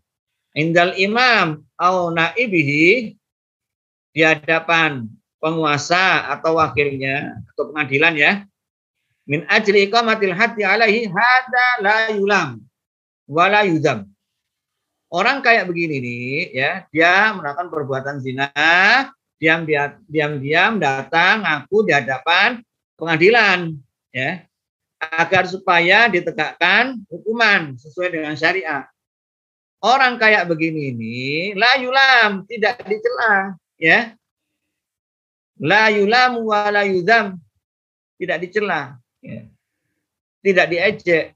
indal 0.57 0.97
imam 0.97 1.65
au 1.81 2.13
naibihi 2.13 3.17
di 4.19 4.27
hadapan 4.27 5.07
penguasa 5.39 6.27
atau 6.35 6.59
wakilnya 6.59 7.39
atau 7.55 7.71
pengadilan 7.71 8.15
ya. 8.19 8.33
Min 9.31 9.47
ajli 9.47 9.87
iqamatil 9.87 10.35
haddi 10.35 10.67
alaihi 10.67 11.07
hada 11.07 11.67
la 11.79 11.97
yulam 12.19 12.59
wala 13.29 13.63
yudam 13.63 14.09
orang 15.13 15.41
kayak 15.45 15.69
begini 15.69 16.01
nih 16.01 16.37
ya 16.53 16.73
dia 16.93 17.33
melakukan 17.37 17.69
perbuatan 17.69 18.17
zina 18.21 18.49
diam 19.37 19.69
diam 20.09 20.33
diam 20.41 20.73
datang 20.81 21.45
ngaku 21.45 21.89
di 21.89 21.93
hadapan 21.93 22.61
pengadilan 22.97 23.77
ya 24.13 24.45
agar 24.99 25.47
supaya 25.47 26.11
ditegakkan 26.11 26.99
hukuman 27.07 27.79
sesuai 27.79 28.19
dengan 28.19 28.35
syariat. 28.35 28.91
Orang 29.79 30.19
kayak 30.19 30.51
begini 30.51 30.91
ini 30.91 31.19
la 31.55 31.79
yulam 31.79 32.43
tidak 32.51 32.83
dicela 32.83 33.55
ya. 33.79 34.15
La 35.59 35.91
yulam 35.91 36.43
wa 36.43 36.71
la 36.71 36.87
yudam 36.87 37.39
tidak 38.19 38.39
dicela 38.43 38.99
ya. 39.23 39.47
Tidak 40.43 40.67
diejek. 40.71 41.35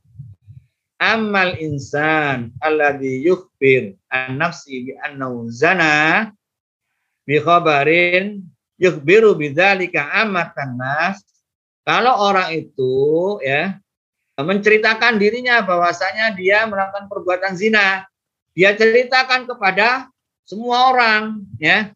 Amal 1.03 1.59
insan 1.59 2.55
alladhi 2.63 3.27
yukhbir 3.27 3.99
an 4.07 4.39
nafsi 4.39 4.87
bi 4.87 4.93
annahu 5.03 5.51
zana 5.51 6.31
bi 7.27 7.43
khabarin 7.43 8.47
yukhbiru 8.79 9.35
bidzalika 9.35 10.15
amatan 10.23 10.79
nas 10.79 11.27
kalau 11.83 12.15
orang 12.31 12.55
itu 12.55 12.95
ya 13.43 13.83
menceritakan 14.39 15.19
dirinya 15.19 15.61
bahwasanya 15.61 16.33
dia 16.39 16.65
melakukan 16.65 17.11
perbuatan 17.11 17.53
zina, 17.59 18.07
dia 18.57 18.73
ceritakan 18.73 19.45
kepada 19.45 20.09
semua 20.47 20.95
orang 20.95 21.43
ya. 21.61 21.93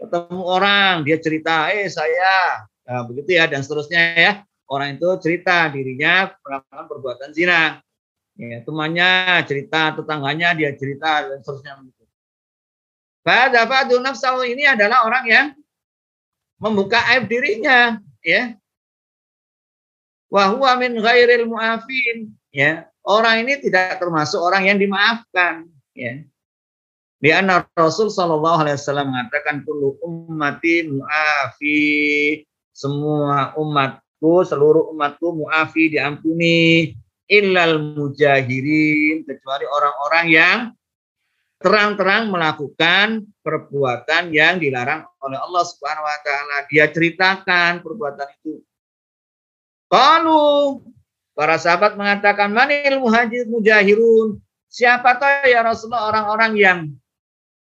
Ketemu 0.00 0.40
orang, 0.40 0.94
dia 1.04 1.20
cerita, 1.20 1.68
"Eh, 1.70 1.86
saya." 1.92 2.64
Nah, 2.88 3.04
begitu 3.04 3.36
ya 3.36 3.44
dan 3.44 3.60
seterusnya 3.60 4.00
ya. 4.16 4.32
Orang 4.70 4.96
itu 4.96 5.08
cerita 5.20 5.68
dirinya 5.68 6.32
melakukan 6.40 6.84
perbuatan 6.88 7.30
zina. 7.36 7.84
Ya, 8.40 8.64
temannya 8.64 9.44
cerita, 9.44 9.92
tetangganya 9.92 10.56
dia 10.56 10.72
cerita 10.72 11.28
dan 11.28 11.38
seterusnya 11.44 11.76
begitu. 11.76 12.02
Pada 13.20 13.68
fadu 13.68 14.00
ini 14.48 14.64
adalah 14.64 15.04
orang 15.04 15.24
yang 15.28 15.46
membuka 16.56 17.04
aib 17.12 17.28
dirinya, 17.28 18.00
ya 18.24 18.56
Wahwa 20.30 20.78
min 20.78 20.94
ghairil 20.94 21.50
mu'afin. 21.50 22.30
Ya, 22.54 22.86
orang 23.02 23.42
ini 23.42 23.58
tidak 23.58 23.98
termasuk 23.98 24.38
orang 24.38 24.70
yang 24.70 24.78
dimaafkan. 24.78 25.66
Ya. 25.90 26.22
Di 27.20 27.28
anna 27.36 27.60
Rasul 27.76 28.08
Shallallahu 28.08 28.64
Alaihi 28.64 28.80
Wasallam 28.80 29.12
mengatakan 29.12 29.60
kullu 29.68 30.00
ummati 30.00 30.88
mu'afi 30.88 31.80
semua 32.72 33.52
umatku 33.60 34.40
seluruh 34.48 34.88
umatku 34.96 35.44
mu'afi 35.44 35.92
diampuni 35.92 36.96
illal 37.28 37.76
mujahirin 37.76 39.28
kecuali 39.28 39.68
orang-orang 39.68 40.26
yang 40.32 40.58
terang-terang 41.60 42.32
melakukan 42.32 43.28
perbuatan 43.44 44.32
yang 44.32 44.56
dilarang 44.56 45.04
oleh 45.20 45.36
Allah 45.36 45.64
Subhanahu 45.68 46.08
wa 46.08 46.18
taala. 46.24 46.56
Dia 46.72 46.88
ceritakan 46.88 47.84
perbuatan 47.84 48.32
itu 48.40 48.64
kalau 49.92 50.80
para 51.36 51.60
sahabat 51.60 52.00
mengatakan 52.00 52.48
manil 52.48 53.02
muhajir 53.02 53.44
mujahirun. 53.44 54.40
Siapa 54.70 55.18
tahu 55.18 55.50
ya 55.50 55.66
Rasulullah 55.66 56.08
orang-orang 56.08 56.52
yang 56.54 56.78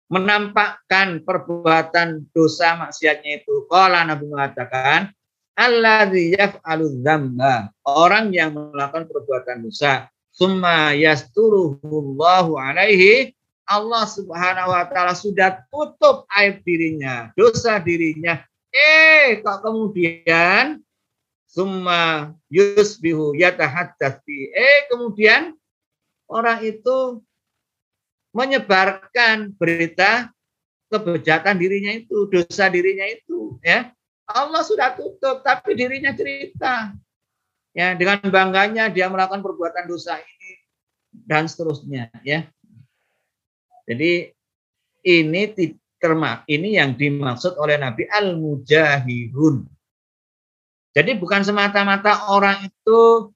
menampakkan 0.06 1.22
perbuatan 1.26 2.30
dosa 2.30 2.78
maksiatnya 2.78 3.42
itu. 3.42 3.66
Kalau 3.66 4.00
Nabi 4.06 4.24
mengatakan 4.30 5.10
alladzi 5.58 6.36
yaf'alu 6.38 7.02
dzamba. 7.02 7.72
Orang 7.82 8.30
yang 8.30 8.54
melakukan 8.54 9.10
perbuatan 9.10 9.66
dosa. 9.66 10.06
Summa 10.30 10.92
yasturuhullahu 10.92 12.60
alaihi. 12.60 13.32
Allah 13.66 14.06
subhanahu 14.06 14.70
wa 14.70 14.86
ta'ala 14.86 15.10
sudah 15.10 15.66
tutup 15.74 16.22
aib 16.38 16.62
dirinya, 16.62 17.34
dosa 17.34 17.82
dirinya. 17.82 18.38
Eh, 18.70 19.42
kok 19.42 19.66
kemudian 19.66 20.86
Summa 21.56 22.36
yusbihu 22.52 23.32
yatahaddath 23.32 24.20
fi. 24.28 24.52
Eh 24.52 24.86
kemudian 24.92 25.56
orang 26.28 26.60
itu 26.62 27.24
menyebarkan 28.36 29.56
berita 29.56 30.28
kebejatan 30.92 31.56
dirinya 31.56 31.96
itu, 31.96 32.28
dosa 32.28 32.68
dirinya 32.68 33.08
itu, 33.08 33.56
ya. 33.64 33.88
Allah 34.28 34.60
sudah 34.60 34.92
tutup, 34.92 35.40
tapi 35.40 35.72
dirinya 35.72 36.12
cerita. 36.12 36.92
Ya, 37.72 37.96
dengan 37.96 38.20
bangganya 38.28 38.92
dia 38.92 39.08
melakukan 39.08 39.40
perbuatan 39.40 39.88
dosa 39.88 40.20
ini 40.20 40.52
dan 41.24 41.48
seterusnya, 41.48 42.12
ya. 42.20 42.44
Jadi 43.88 44.28
ini 45.06 45.42
termak 45.96 46.44
ini 46.44 46.76
yang 46.76 46.92
dimaksud 46.92 47.56
oleh 47.56 47.80
Nabi 47.80 48.04
al-mujahirun 48.04 49.64
jadi 50.96 51.12
bukan 51.20 51.44
semata-mata 51.44 52.32
orang 52.32 52.72
itu 52.72 53.28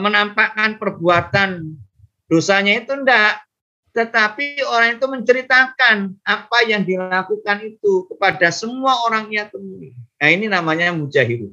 menampakkan 0.00 0.80
perbuatan 0.80 1.76
dosanya 2.24 2.80
itu 2.80 2.88
enggak, 2.96 3.44
tetapi 3.92 4.64
orang 4.64 4.96
itu 4.96 5.04
menceritakan 5.04 6.16
apa 6.24 6.58
yang 6.64 6.80
dilakukan 6.80 7.60
itu 7.60 8.08
kepada 8.08 8.48
semua 8.48 8.96
orang 9.04 9.28
yang 9.28 9.52
temui. 9.52 9.92
Nah 10.16 10.28
ini 10.32 10.48
namanya 10.48 10.96
mujahidun. 10.96 11.52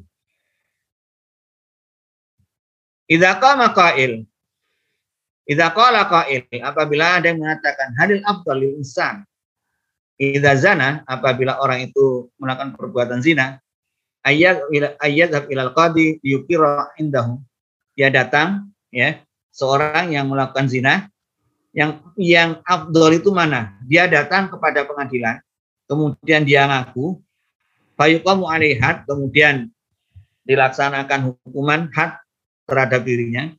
Idza 3.11 3.35
qama 3.43 3.75
qail. 3.75 4.23
Idza 5.43 5.67
apabila 6.63 7.19
ada 7.19 7.27
yang 7.27 7.43
mengatakan 7.43 7.91
hadil 7.99 8.23
afdal 8.23 8.63
insan. 8.63 9.27
Idza 10.15 10.55
zana, 10.55 11.03
apabila 11.07 11.59
orang 11.59 11.91
itu 11.91 12.31
melakukan 12.39 12.75
perbuatan 12.75 13.19
zina, 13.19 13.59
ayat 14.23 14.63
ayat 14.99 15.47
ilal 15.51 15.71
qadi 15.75 16.23
yukira 16.23 16.91
indahu. 16.99 17.39
Dia 17.99 18.11
datang 18.11 18.71
ya, 18.91 19.19
seorang 19.51 20.15
yang 20.15 20.31
melakukan 20.31 20.71
zina 20.71 21.07
yang 21.75 22.01
yang 22.17 22.49
afdol 22.65 23.13
itu 23.13 23.29
mana? 23.29 23.77
Dia 23.85 24.09
datang 24.09 24.49
kepada 24.49 24.85
pengadilan, 24.89 25.37
kemudian 25.85 26.41
dia 26.43 26.65
ngaku, 26.65 27.21
fayuqamu 27.93 28.49
alaihat, 28.49 29.05
kemudian 29.05 29.69
dilaksanakan 30.49 31.33
hukuman 31.45 31.93
had 31.93 32.17
terhadap 32.65 33.05
dirinya. 33.05 33.53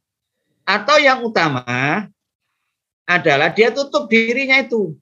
Atau 0.67 0.99
yang 1.03 1.23
utama 1.23 1.63
adalah 3.07 3.51
dia 3.51 3.71
tutup 3.75 4.07
dirinya 4.07 4.59
itu. 4.63 4.95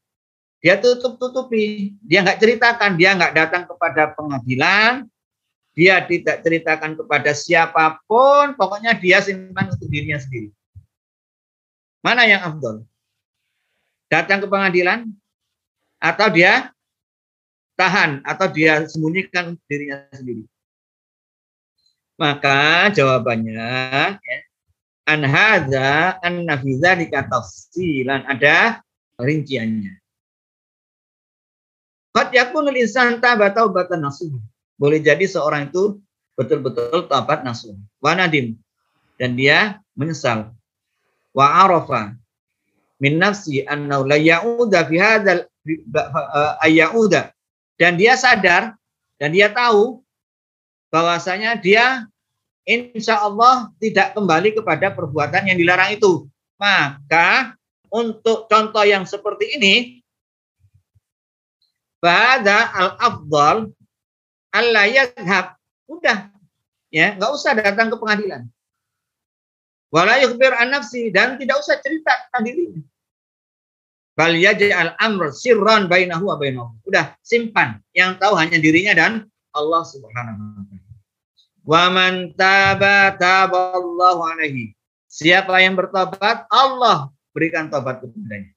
Dia 0.58 0.80
tutup-tutupi. 0.80 1.94
Dia 2.02 2.24
nggak 2.24 2.40
ceritakan. 2.40 2.96
Dia 2.98 3.14
nggak 3.14 3.34
datang 3.36 3.62
kepada 3.68 4.12
pengadilan. 4.16 5.06
Dia 5.76 6.02
tidak 6.02 6.42
ceritakan 6.42 6.98
kepada 6.98 7.30
siapa 7.36 8.00
pun. 8.08 8.56
Pokoknya 8.58 8.96
dia 8.98 9.22
simpan 9.22 9.70
untuk 9.70 9.86
dirinya 9.86 10.18
sendiri. 10.18 10.50
Mana 12.02 12.26
yang 12.26 12.42
afdol? 12.42 12.82
Datang 14.08 14.44
ke 14.44 14.46
pengadilan 14.48 15.08
atau 16.00 16.28
dia 16.32 16.72
tahan 17.78 18.24
atau 18.24 18.46
dia 18.50 18.82
sembunyikan 18.88 19.54
dirinya 19.68 20.08
sendiri. 20.10 20.48
Maka 22.18 22.90
jawabannya 22.90 23.70
ya, 24.18 24.38
an 25.06 25.20
hadza 25.22 26.18
an 26.18 26.42
nafiza 26.42 26.98
tafsilan 27.30 28.26
ada 28.26 28.82
rinciannya. 29.22 29.94
Qad 32.10 32.34
yakunul 32.34 32.74
insan 32.74 33.22
taba 33.22 33.54
taubatan 33.54 34.02
nasuh. 34.02 34.34
Boleh 34.74 34.98
jadi 34.98 35.22
seorang 35.22 35.70
itu 35.70 36.02
betul-betul 36.34 37.06
tabat 37.06 37.46
nasuh. 37.46 37.78
Wa 38.02 38.18
nadim 38.18 38.58
dan 39.14 39.38
dia 39.38 39.78
menyesal. 39.94 40.50
Wa 41.30 41.62
arafa 41.62 42.18
min 42.98 43.18
nafsi 43.18 43.62
annahu 43.66 44.06
la 44.06 44.18
ya'uda 44.18 44.86
fi 44.90 44.96
hadzal 44.98 45.46
ayyauda 46.62 47.30
dan 47.78 47.94
dia 47.94 48.18
sadar 48.18 48.74
dan 49.18 49.30
dia 49.30 49.50
tahu 49.50 50.02
bahwasanya 50.90 51.58
dia 51.58 52.06
insya 52.68 53.16
Allah 53.24 53.72
tidak 53.80 54.12
kembali 54.12 54.52
kepada 54.52 54.92
perbuatan 54.92 55.48
yang 55.48 55.56
dilarang 55.56 55.96
itu. 55.96 56.28
Maka 56.60 57.56
untuk 57.88 58.44
contoh 58.50 58.84
yang 58.84 59.08
seperti 59.08 59.56
ini, 59.56 59.74
pada 61.98 62.68
al-afdal 62.76 63.72
Allah 64.52 64.86
yadhab. 64.86 65.56
Udah. 65.88 66.28
Ya, 66.92 67.16
nggak 67.16 67.30
usah 67.32 67.52
datang 67.56 67.92
ke 67.92 67.96
pengadilan. 67.96 68.48
Wala 69.88 70.20
yukhbir 70.20 70.52
an 70.52 70.76
nafsi 70.76 71.08
dan 71.08 71.40
tidak 71.40 71.64
usah 71.64 71.80
cerita 71.80 72.12
tentang 72.28 72.44
dirinya. 72.44 72.82
Bal 74.18 74.34
yaj'al 74.36 74.98
amr 74.98 75.32
sirran 75.32 75.88
bainahu 75.88 76.28
wa 76.28 76.36
bainahu. 76.36 76.74
Udah 76.84 77.16
simpan. 77.24 77.80
Yang 77.96 78.20
tahu 78.20 78.34
hanya 78.36 78.58
dirinya 78.60 78.92
dan 78.92 79.12
Allah 79.56 79.82
Subhanahu 79.86 80.36
wa 80.36 80.64
taala. 80.68 80.94
Wa 81.64 81.84
man 81.88 82.14
taba 82.36 83.16
taballahu 83.16 84.20
alaihi. 84.26 84.76
Siapa 85.08 85.56
yang 85.64 85.72
bertobat, 85.72 86.44
Allah 86.52 87.08
berikan 87.32 87.72
tobat 87.72 88.04
kepadanya. 88.04 88.52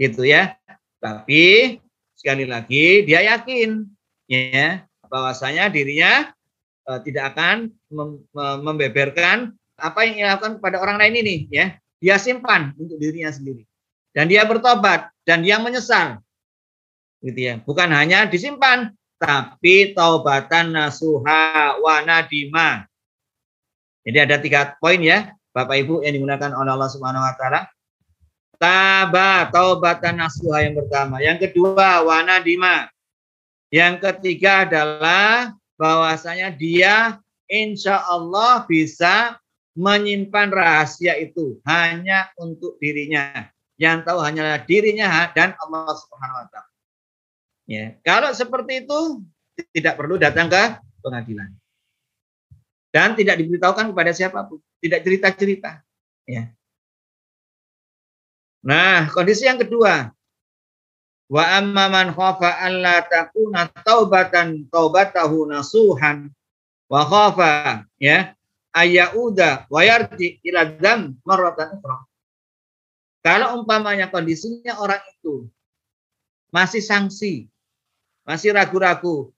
Gitu 0.00 0.24
ya. 0.24 0.56
Tapi 1.04 1.76
sekali 2.16 2.44
lagi 2.44 3.04
dia 3.08 3.24
yakin 3.24 3.88
ya 4.28 4.84
bahwasanya 5.08 5.72
dirinya 5.72 6.28
uh, 6.84 7.00
tidak 7.00 7.32
akan 7.32 7.72
mem 7.88 8.20
membeberkan 8.60 9.56
apa 9.80 10.04
yang 10.04 10.22
dilakukan 10.22 10.60
kepada 10.60 10.76
orang 10.78 11.00
lain 11.00 11.24
ini 11.24 11.34
ya. 11.48 11.74
Dia 12.00 12.16
simpan 12.16 12.72
untuk 12.76 12.96
dirinya 12.96 13.28
sendiri. 13.32 13.64
Dan 14.12 14.28
dia 14.28 14.44
bertobat 14.44 15.12
dan 15.24 15.44
dia 15.44 15.60
menyesal. 15.60 16.20
Gitu 17.20 17.36
ya. 17.36 17.54
Bukan 17.60 17.88
hanya 17.92 18.24
disimpan 18.28 18.92
tapi 19.20 19.92
taubatan 19.92 20.72
nasuha 20.72 21.76
wa 21.76 21.96
nadima. 22.00 22.88
Jadi 24.00 24.16
ada 24.16 24.40
tiga 24.40 24.80
poin 24.80 24.96
ya, 24.96 25.36
Bapak 25.52 25.76
Ibu 25.84 26.00
yang 26.00 26.16
digunakan 26.16 26.56
oleh 26.56 26.72
Allah 26.72 26.88
Subhanahu 26.88 27.20
wa 27.20 27.34
taala. 27.36 27.68
Taba 28.56 29.52
taubatan 29.52 30.24
nasuha 30.24 30.64
yang 30.64 30.80
pertama, 30.80 31.20
yang 31.20 31.36
kedua 31.36 32.00
wa 32.00 32.24
nadima. 32.24 32.88
Yang 33.68 34.08
ketiga 34.08 34.64
adalah 34.64 35.52
bahwasanya 35.76 36.50
dia 36.56 37.20
insya 37.44 38.00
Allah 38.08 38.64
bisa 38.64 39.36
menyimpan 39.80 40.52
rahasia 40.52 41.16
itu 41.16 41.56
hanya 41.64 42.28
untuk 42.36 42.76
dirinya. 42.76 43.48
Yang 43.80 44.12
tahu 44.12 44.20
hanyalah 44.20 44.60
dirinya 44.68 45.08
dan 45.32 45.56
Allah 45.56 45.96
Subhanahu 45.96 46.40
wa 46.44 46.48
taala. 46.52 46.72
Ya, 47.64 47.96
kalau 48.04 48.28
seperti 48.36 48.84
itu 48.84 49.24
tidak 49.72 49.96
perlu 49.96 50.20
datang 50.20 50.52
ke 50.52 50.76
pengadilan. 51.00 51.48
Dan 52.90 53.14
tidak 53.14 53.38
diberitahukan 53.40 53.94
kepada 53.94 54.10
siapa 54.12 54.44
pun, 54.44 54.58
tidak 54.82 55.00
cerita-cerita. 55.06 55.80
Ya. 56.26 56.50
Nah, 58.60 59.08
kondisi 59.08 59.46
yang 59.46 59.62
kedua, 59.62 60.10
wa 61.30 61.44
amma 61.54 61.86
man 61.86 62.10
khafa 62.10 62.58
alla 62.58 63.06
takuna 63.06 63.70
taubatan 63.86 64.66
taubatahu 64.66 65.46
nasuhan 65.46 66.34
wa 66.90 67.06
khafa 67.06 67.86
ya 68.02 68.34
ayauda 68.74 69.66
wa 69.66 69.80
yarji 69.82 70.38
ila 70.46 70.66
dzam 70.66 71.18
marratan 71.26 71.78
ukhra. 71.78 71.98
Kalau 73.20 73.60
umpamanya 73.60 74.08
kondisinya 74.08 74.80
orang 74.80 75.02
itu 75.20 75.44
masih 76.48 76.80
sanksi, 76.80 77.52
masih 78.24 78.56
ragu-ragu 78.56 79.28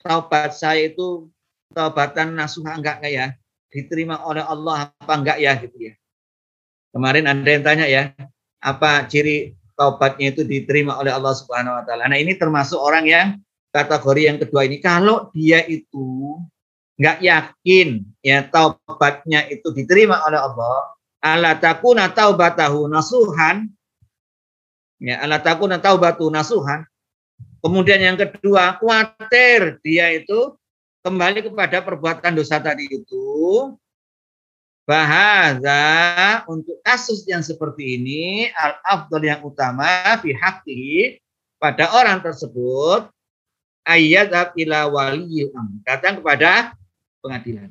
taubat 0.00 0.56
saya 0.56 0.88
itu 0.88 1.28
taubatan 1.76 2.32
nasuha 2.32 2.78
enggak 2.80 3.04
ya? 3.04 3.36
Diterima 3.68 4.24
oleh 4.24 4.40
Allah 4.40 4.88
apa 4.96 5.12
enggak 5.12 5.38
ya? 5.44 5.52
Gitu 5.60 5.92
ya. 5.92 5.94
Kemarin 6.96 7.28
ada 7.28 7.44
yang 7.44 7.64
tanya 7.64 7.86
ya 7.86 8.02
apa 8.64 9.04
ciri 9.06 9.52
taubatnya 9.76 10.32
itu 10.32 10.42
diterima 10.42 10.96
oleh 10.96 11.12
Allah 11.12 11.36
Subhanahu 11.36 11.78
wa 11.78 11.84
taala? 11.84 12.08
Nah 12.08 12.16
ini 12.16 12.32
termasuk 12.34 12.80
orang 12.80 13.04
yang 13.04 13.28
kategori 13.76 14.22
yang 14.24 14.38
kedua 14.40 14.64
ini. 14.64 14.80
Kalau 14.80 15.28
dia 15.36 15.62
itu 15.68 16.40
enggak 16.98 17.18
yakin 17.22 17.88
ya 18.20 18.42
taubatnya 18.50 19.46
itu 19.48 19.70
diterima 19.70 20.18
oleh 20.26 20.40
Allah. 20.42 20.78
Ala 21.22 21.54
takuna 21.58 22.10
taubatahu 22.10 22.90
nasuhan. 22.90 23.70
Ya 24.98 25.22
ala 25.22 25.38
takuna 25.38 25.78
taubatu 25.78 26.26
nasuhan. 26.28 26.82
Kemudian 27.58 27.98
yang 27.98 28.18
kedua, 28.18 28.78
khawatir 28.78 29.82
dia 29.82 30.14
itu 30.14 30.54
kembali 31.02 31.42
kepada 31.50 31.82
perbuatan 31.82 32.38
dosa 32.38 32.62
tadi 32.62 32.86
itu. 32.86 33.26
Bahasa 34.88 35.82
untuk 36.48 36.80
kasus 36.80 37.20
yang 37.28 37.44
seperti 37.44 38.00
ini, 38.00 38.48
al-afdal 38.56 39.20
yang 39.20 39.40
utama 39.44 40.16
bihaqi 40.22 41.20
pada 41.60 41.92
orang 41.92 42.24
tersebut 42.24 43.10
ayat 43.84 44.32
ila 44.56 44.88
wali 44.88 45.44
datang 45.84 46.22
kepada 46.22 46.72
pengadilan. 47.22 47.70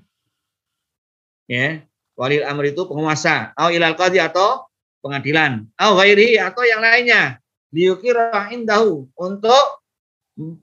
Ya, 1.47 1.83
wali 2.19 2.43
amr 2.43 2.75
itu 2.75 2.83
penguasa, 2.87 3.55
atau 3.55 3.71
ilal 3.71 3.95
qadi 3.95 4.19
atau 4.19 4.67
pengadilan, 4.99 5.63
atau 5.79 5.95
ghairi 5.95 6.35
atau 6.35 6.63
yang 6.67 6.83
lainnya 6.83 7.39
liukira 7.71 8.51
indahu 8.51 9.07
untuk 9.15 9.83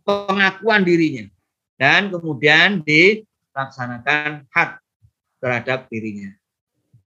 pengakuan 0.05 0.87
dirinya 0.87 1.29
dan 1.77 2.09
kemudian 2.09 2.81
dilaksanakan 2.87 4.47
had 4.49 4.79
terhadap 5.43 5.91
dirinya. 5.91 6.33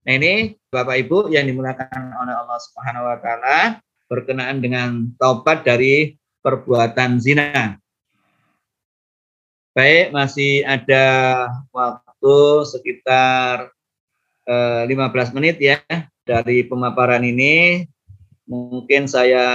Nah 0.07 0.13
ini 0.17 0.57
Bapak 0.71 0.97
Ibu 1.05 1.33
yang 1.33 1.49
dimulakan 1.49 2.15
oleh 2.15 2.35
Allah 2.37 2.59
Subhanahu 2.63 3.05
wa 3.09 3.19
taala 3.19 3.59
berkenaan 4.09 4.63
dengan 4.63 5.13
taubat 5.21 5.67
dari 5.67 6.17
perbuatan 6.41 7.21
zina. 7.21 7.77
Baik, 9.79 10.11
masih 10.11 10.67
ada 10.67 11.07
waktu 11.71 12.37
sekitar 12.67 13.71
eh, 14.43 14.83
15 14.91 15.39
menit 15.39 15.63
ya 15.63 15.79
dari 16.27 16.67
pemaparan 16.67 17.23
ini. 17.23 17.87
Mungkin 18.51 19.07
saya 19.07 19.47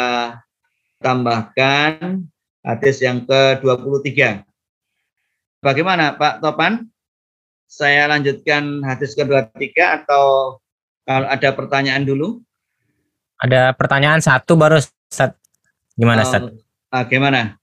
tambahkan 1.03 2.23
hadis 2.63 3.03
yang 3.03 3.27
ke-23. 3.27 4.47
Bagaimana 5.59 6.15
Pak 6.15 6.39
Topan? 6.39 6.87
Saya 7.67 8.07
lanjutkan 8.07 8.79
hadis 8.79 9.19
ke-23 9.19 9.75
atau 9.75 10.55
kalau 11.03 11.27
ada 11.27 11.51
pertanyaan 11.51 12.07
dulu? 12.07 12.39
Ada 13.43 13.75
pertanyaan 13.75 14.23
satu 14.23 14.55
baru 14.55 14.79
Ustaz. 14.79 15.35
Gimana 15.99 16.23
Ustaz? 16.23 16.47
Oh, 16.47 16.55
ah, 16.95 17.03
gimana? 17.11 17.59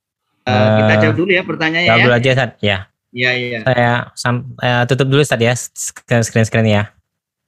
Uh, 0.51 0.77
kita 0.83 0.95
jawab 1.07 1.17
dulu 1.17 1.31
ya 1.31 1.43
pertanyaannya 1.47 1.89
jawab 1.89 2.01
ya. 2.01 2.05
dulu 2.05 2.15
aja 2.15 2.29
Ustaz, 2.35 2.51
ya. 2.59 2.79
Iya, 3.11 3.31
iya. 3.35 3.61
Saya 3.67 3.91
sam, 4.15 4.35
uh, 4.59 4.83
tutup 4.87 5.07
dulu 5.11 5.23
Ustaz 5.23 5.41
ya 5.43 5.55
screen 5.55 6.23
screen, 6.27 6.47
screen 6.47 6.67
ya. 6.67 6.83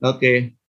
Oke. 0.03 0.59